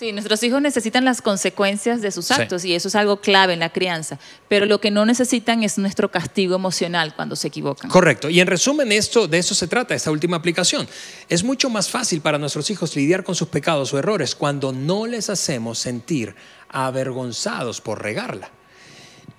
Sí, 0.00 0.12
nuestros 0.12 0.42
hijos 0.44 0.62
necesitan 0.62 1.04
las 1.04 1.20
consecuencias 1.20 2.00
de 2.00 2.10
sus 2.10 2.30
actos 2.30 2.64
y 2.64 2.74
eso 2.74 2.88
es 2.88 2.94
algo 2.94 3.20
clave 3.20 3.52
en 3.52 3.60
la 3.60 3.70
crianza, 3.70 4.18
pero 4.48 4.64
lo 4.64 4.80
que 4.80 4.90
no 4.90 5.04
necesitan 5.04 5.62
es 5.62 5.76
nuestro 5.76 6.10
castigo 6.10 6.54
emocional 6.54 7.14
cuando 7.14 7.36
se 7.36 7.48
equivocan. 7.48 7.90
Correcto, 7.90 8.30
y 8.30 8.40
en 8.40 8.46
resumen 8.46 8.92
esto 8.92 9.28
de 9.28 9.36
eso 9.36 9.54
se 9.54 9.68
trata 9.68 9.94
esta 9.94 10.10
última 10.10 10.38
aplicación. 10.38 10.88
Es 11.28 11.44
mucho 11.44 11.68
más 11.68 11.90
fácil 11.90 12.22
para 12.22 12.38
nuestros 12.38 12.70
hijos 12.70 12.96
lidiar 12.96 13.24
con 13.24 13.34
sus 13.34 13.48
pecados 13.48 13.92
o 13.92 13.98
errores 13.98 14.34
cuando 14.34 14.72
no 14.72 15.06
les 15.06 15.28
hacemos 15.28 15.78
sentir 15.78 16.34
avergonzados 16.70 17.82
por 17.82 18.02
regarla. 18.02 18.50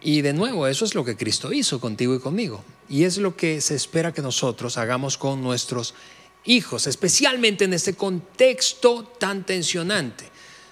Y 0.04 0.22
de 0.22 0.34
nuevo, 0.34 0.68
eso 0.68 0.86
es 0.86 0.94
lo 0.94 1.04
que 1.04 1.18
Cristo 1.18 1.52
hizo 1.52 1.80
contigo 1.80 2.14
y 2.14 2.20
conmigo. 2.20 2.64
Y 2.88 3.06
es 3.06 3.18
lo 3.18 3.36
que 3.36 3.62
se 3.62 3.74
espera 3.74 4.14
que 4.14 4.22
nosotros 4.22 4.78
hagamos 4.78 5.18
con 5.18 5.42
nuestros 5.42 5.96
hijos, 6.46 6.86
especialmente 6.86 7.66
en 7.66 7.74
este 7.74 7.96
contexto 7.96 9.06
tan 9.18 9.44
tensionante 9.44 10.31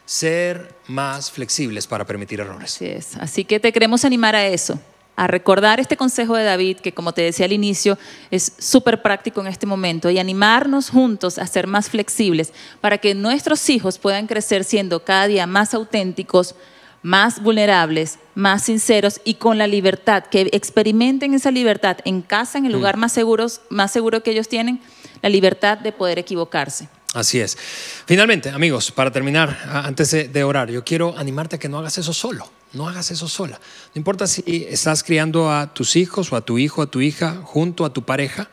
ser 0.10 0.74
más 0.88 1.30
flexibles 1.30 1.86
para 1.86 2.04
permitir 2.04 2.40
errores. 2.40 2.74
Así 2.74 2.86
es. 2.88 3.16
Así 3.18 3.46
que 3.46 3.60
te 3.60 3.72
queremos 3.72 4.04
animar 4.06 4.36
a 4.36 4.48
eso, 4.48 4.80
a 5.16 5.28
recordar 5.28 5.80
este 5.80 5.98
consejo 5.98 6.36
de 6.36 6.46
David, 6.46 6.78
que 6.78 6.96
como 6.96 7.14
te 7.14 7.22
decía 7.22 7.46
al 7.46 7.52
inicio, 7.52 7.96
es 8.32 8.54
súper 8.58 9.04
práctico 9.04 9.40
en 9.40 9.46
este 9.46 9.68
momento, 9.68 10.10
y 10.10 10.18
animarnos 10.18 10.90
juntos 10.90 11.38
a 11.38 11.46
ser 11.46 11.68
más 11.68 11.92
flexibles 11.92 12.54
para 12.82 12.98
que 12.98 13.14
nuestros 13.14 13.70
hijos 13.70 14.00
puedan 14.00 14.26
crecer 14.26 14.64
siendo 14.64 15.04
cada 15.04 15.28
día 15.28 15.46
más 15.46 15.76
auténticos, 15.76 16.56
más 17.04 17.44
vulnerables, 17.44 18.18
más 18.34 18.64
sinceros 18.64 19.22
y 19.24 19.36
con 19.36 19.60
la 19.60 19.68
libertad, 19.68 20.24
que 20.24 20.50
experimenten 20.54 21.36
esa 21.36 21.52
libertad 21.52 21.98
en 22.04 22.24
casa, 22.24 22.58
en 22.58 22.66
el 22.66 22.72
lugar 22.72 22.98
mm. 22.98 23.00
más, 23.00 23.12
seguros, 23.12 23.62
más 23.70 23.92
seguro 23.92 24.24
que 24.24 24.32
ellos 24.32 24.50
tienen, 24.50 24.82
la 25.22 25.30
libertad 25.30 25.78
de 25.78 25.92
poder 25.92 26.18
equivocarse. 26.18 26.90
Así 27.14 27.40
es. 27.40 27.58
Finalmente, 28.06 28.50
amigos, 28.50 28.92
para 28.92 29.12
terminar, 29.12 29.58
antes 29.68 30.12
de 30.12 30.44
orar, 30.44 30.70
yo 30.70 30.84
quiero 30.84 31.18
animarte 31.18 31.56
a 31.56 31.60
que 31.60 31.68
no 31.68 31.80
hagas 31.80 31.98
eso 31.98 32.14
solo. 32.14 32.50
No 32.72 32.88
hagas 32.88 33.10
eso 33.10 33.28
sola. 33.28 33.60
No 33.96 34.00
importa 34.00 34.28
si 34.28 34.68
estás 34.70 35.04
criando 35.04 35.52
a 35.52 35.74
tus 35.74 35.96
hijos 35.96 36.32
o 36.32 36.36
a 36.36 36.42
tu 36.42 36.60
hijo, 36.60 36.84
a 36.84 36.86
tu 36.86 37.02
hija, 37.02 37.42
junto 37.44 37.84
a 37.84 37.92
tu 37.92 38.04
pareja. 38.04 38.48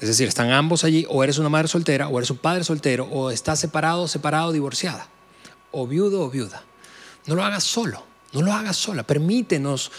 Es 0.00 0.08
decir, 0.08 0.26
están 0.26 0.50
ambos 0.50 0.82
allí, 0.82 1.06
o 1.08 1.22
eres 1.22 1.38
una 1.38 1.48
madre 1.48 1.68
soltera, 1.68 2.08
o 2.08 2.18
eres 2.18 2.30
un 2.30 2.38
padre 2.38 2.64
soltero, 2.64 3.04
o 3.04 3.30
estás 3.30 3.60
separado, 3.60 4.08
separado, 4.08 4.50
divorciada, 4.50 5.08
o 5.70 5.86
viudo 5.86 6.22
o 6.22 6.30
viuda. 6.30 6.64
No 7.26 7.36
lo 7.36 7.44
hagas 7.44 7.62
solo, 7.62 8.04
no 8.32 8.42
lo 8.42 8.52
hagas 8.52 8.76
sola. 8.76 9.04
Permítenos 9.04 9.92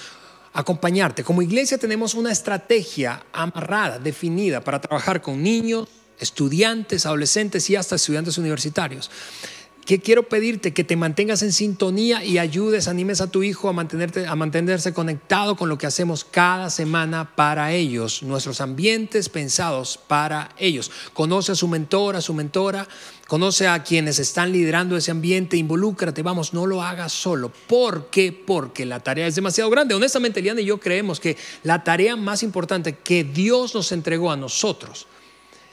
acompañarte. 0.51 1.23
Como 1.23 1.41
iglesia 1.41 1.77
tenemos 1.77 2.13
una 2.13 2.33
estrategia 2.33 3.23
amarrada, 3.31 3.99
definida 3.99 4.59
para 4.59 4.81
trabajar 4.81 5.21
con 5.21 5.41
niños, 5.41 5.87
estudiantes, 6.19 7.05
adolescentes 7.05 7.69
y 7.69 7.75
hasta 7.75 7.95
estudiantes 7.95 8.37
universitarios. 8.37 9.09
Que 9.85 9.99
quiero 9.99 10.23
pedirte 10.23 10.73
que 10.73 10.83
te 10.83 10.95
mantengas 10.95 11.43
en 11.43 11.53
sintonía 11.53 12.25
y 12.25 12.39
ayudes, 12.39 12.87
animes 12.87 13.21
a 13.21 13.27
tu 13.27 13.43
hijo 13.43 13.69
a, 13.69 13.73
mantenerse 13.73 14.93
conectado 14.95 15.55
con 15.55 15.69
lo 15.69 15.77
que 15.77 15.85
hacemos 15.85 16.25
cada 16.25 16.71
semana 16.71 17.35
para 17.35 17.71
ellos, 17.71 18.23
nuestros 18.23 18.61
ambientes 18.61 19.29
pensados 19.29 19.99
para 20.07 20.49
ellos. 20.57 20.89
Conoce 21.13 21.51
a 21.51 21.55
su 21.55 21.67
mentor, 21.67 22.15
a 22.15 22.21
su 22.21 22.33
mentora, 22.33 22.87
conoce 23.27 23.67
a 23.67 23.83
quienes 23.83 24.17
están 24.17 24.51
liderando 24.51 24.97
ese 24.97 25.11
ambiente, 25.11 25.55
involúcrate, 25.55 26.23
vamos, 26.23 26.51
no 26.55 26.65
lo 26.65 26.81
hagas 26.81 27.13
solo. 27.13 27.51
¿Por 27.67 28.09
qué? 28.09 28.31
Porque 28.31 28.87
la 28.87 29.01
tarea 29.01 29.27
es 29.27 29.35
demasiado 29.35 29.69
grande. 29.69 29.93
Honestamente, 29.93 30.39
Eliana 30.39 30.61
y 30.61 30.65
yo 30.65 30.79
creemos 30.79 31.19
que 31.19 31.37
la 31.61 31.83
tarea 31.83 32.15
más 32.15 32.41
importante 32.41 32.97
que 33.03 33.23
Dios 33.23 33.75
nos 33.75 33.91
entregó 33.91 34.31
a 34.31 34.35
nosotros 34.35 35.05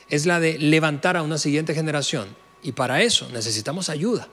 es 0.08 0.26
la 0.26 0.40
de 0.40 0.58
levantar 0.58 1.16
a 1.16 1.22
una 1.22 1.38
siguiente 1.38 1.74
generación. 1.74 2.28
Y 2.62 2.72
para 2.72 3.02
eso 3.02 3.28
necesitamos 3.32 3.88
ayuda. 3.88 4.28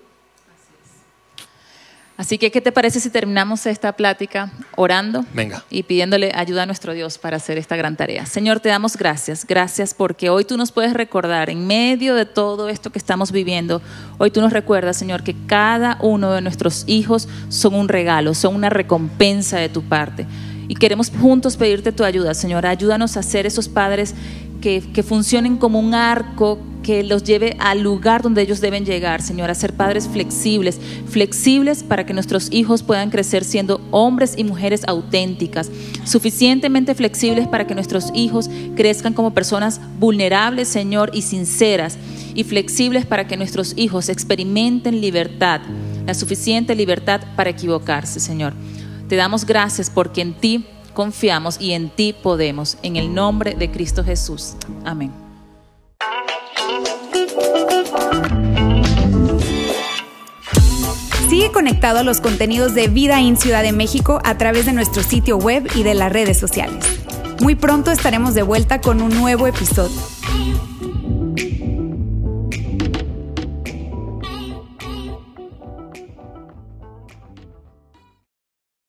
Así 2.19 2.37
que, 2.37 2.51
¿qué 2.51 2.59
te 2.59 2.73
parece 2.73 2.99
si 2.99 3.09
terminamos 3.09 3.65
esta 3.65 3.93
plática 3.93 4.51
orando 4.75 5.23
Venga. 5.33 5.63
y 5.69 5.83
pidiéndole 5.83 6.33
ayuda 6.35 6.63
a 6.63 6.65
nuestro 6.65 6.93
Dios 6.93 7.17
para 7.17 7.37
hacer 7.37 7.57
esta 7.57 7.77
gran 7.77 7.95
tarea? 7.95 8.25
Señor, 8.25 8.59
te 8.59 8.67
damos 8.67 8.97
gracias. 8.97 9.47
Gracias 9.47 9.93
porque 9.93 10.29
hoy 10.29 10.43
tú 10.43 10.57
nos 10.57 10.73
puedes 10.73 10.91
recordar, 10.93 11.49
en 11.49 11.65
medio 11.65 12.15
de 12.15 12.25
todo 12.25 12.67
esto 12.67 12.89
que 12.89 12.99
estamos 12.99 13.31
viviendo, 13.31 13.81
hoy 14.17 14.31
tú 14.31 14.41
nos 14.41 14.51
recuerdas, 14.51 14.97
Señor, 14.97 15.23
que 15.23 15.33
cada 15.47 15.97
uno 16.01 16.33
de 16.33 16.41
nuestros 16.41 16.83
hijos 16.87 17.29
son 17.47 17.73
un 17.73 17.87
regalo, 17.87 18.33
son 18.33 18.53
una 18.53 18.69
recompensa 18.69 19.57
de 19.57 19.69
tu 19.69 19.83
parte. 19.83 20.27
Y 20.67 20.75
queremos 20.75 21.09
juntos 21.21 21.55
pedirte 21.55 21.93
tu 21.93 22.03
ayuda, 22.03 22.33
Señor. 22.33 22.65
Ayúdanos 22.65 23.15
a 23.15 23.23
ser 23.23 23.45
esos 23.45 23.69
padres 23.69 24.13
que, 24.61 25.03
funcionen 25.03 25.57
como 25.57 25.79
un 25.79 25.93
arco 25.93 26.59
que 26.83 27.03
los 27.03 27.23
lleve 27.23 27.55
al 27.59 27.81
lugar 27.81 28.21
donde 28.21 28.41
ellos 28.41 28.61
deben 28.61 28.85
llegar, 28.85 29.21
Señor, 29.21 29.49
a 29.49 29.55
ser 29.55 29.73
padres 29.73 30.07
flexibles, 30.07 30.79
flexibles 31.07 31.83
para 31.83 32.05
que 32.05 32.13
nuestros 32.13 32.51
hijos 32.51 32.83
puedan 32.83 33.09
crecer 33.09 33.43
siendo 33.43 33.81
hombres 33.91 34.33
y 34.37 34.43
mujeres 34.43 34.83
auténticas, 34.87 35.69
suficientemente 36.05 36.95
flexibles 36.95 37.47
para 37.47 37.67
que 37.67 37.75
nuestros 37.75 38.11
hijos 38.13 38.49
crezcan 38.75 39.13
como 39.13 39.33
personas 39.33 39.79
vulnerables, 39.99 40.67
Señor, 40.67 41.11
y 41.13 41.21
sinceras, 41.21 41.97
y 42.33 42.43
flexibles 42.43 43.05
para 43.05 43.27
que 43.27 43.37
nuestros 43.37 43.73
hijos 43.77 44.09
experimenten 44.09 45.01
libertad, 45.01 45.61
la 46.05 46.13
suficiente 46.13 46.75
libertad 46.75 47.21
para 47.35 47.49
equivocarse, 47.49 48.19
Señor. 48.19 48.53
Te 49.09 49.15
damos 49.15 49.45
gracias 49.45 49.89
porque 49.89 50.21
en 50.21 50.33
ti 50.33 50.65
confiamos 50.93 51.59
y 51.59 51.71
en 51.73 51.89
ti 51.89 52.13
podemos. 52.13 52.77
En 52.83 52.95
el 52.95 53.13
nombre 53.13 53.55
de 53.55 53.71
Cristo 53.71 54.03
Jesús. 54.03 54.55
Amén. 54.85 55.11
Sigue 61.29 61.51
conectado 61.51 61.99
a 61.99 62.03
los 62.03 62.21
contenidos 62.21 62.73
de 62.73 62.87
Vida 62.87 63.21
en 63.21 63.37
Ciudad 63.37 63.61
de 63.61 63.71
México 63.71 64.19
a 64.23 64.37
través 64.37 64.65
de 64.65 64.73
nuestro 64.73 65.03
sitio 65.03 65.37
web 65.37 65.69
y 65.75 65.83
de 65.83 65.93
las 65.93 66.11
redes 66.11 66.39
sociales. 66.39 66.83
Muy 67.39 67.55
pronto 67.55 67.91
estaremos 67.91 68.33
de 68.33 68.41
vuelta 68.41 68.81
con 68.81 69.01
un 69.01 69.09
nuevo 69.09 69.47
episodio. 69.47 70.18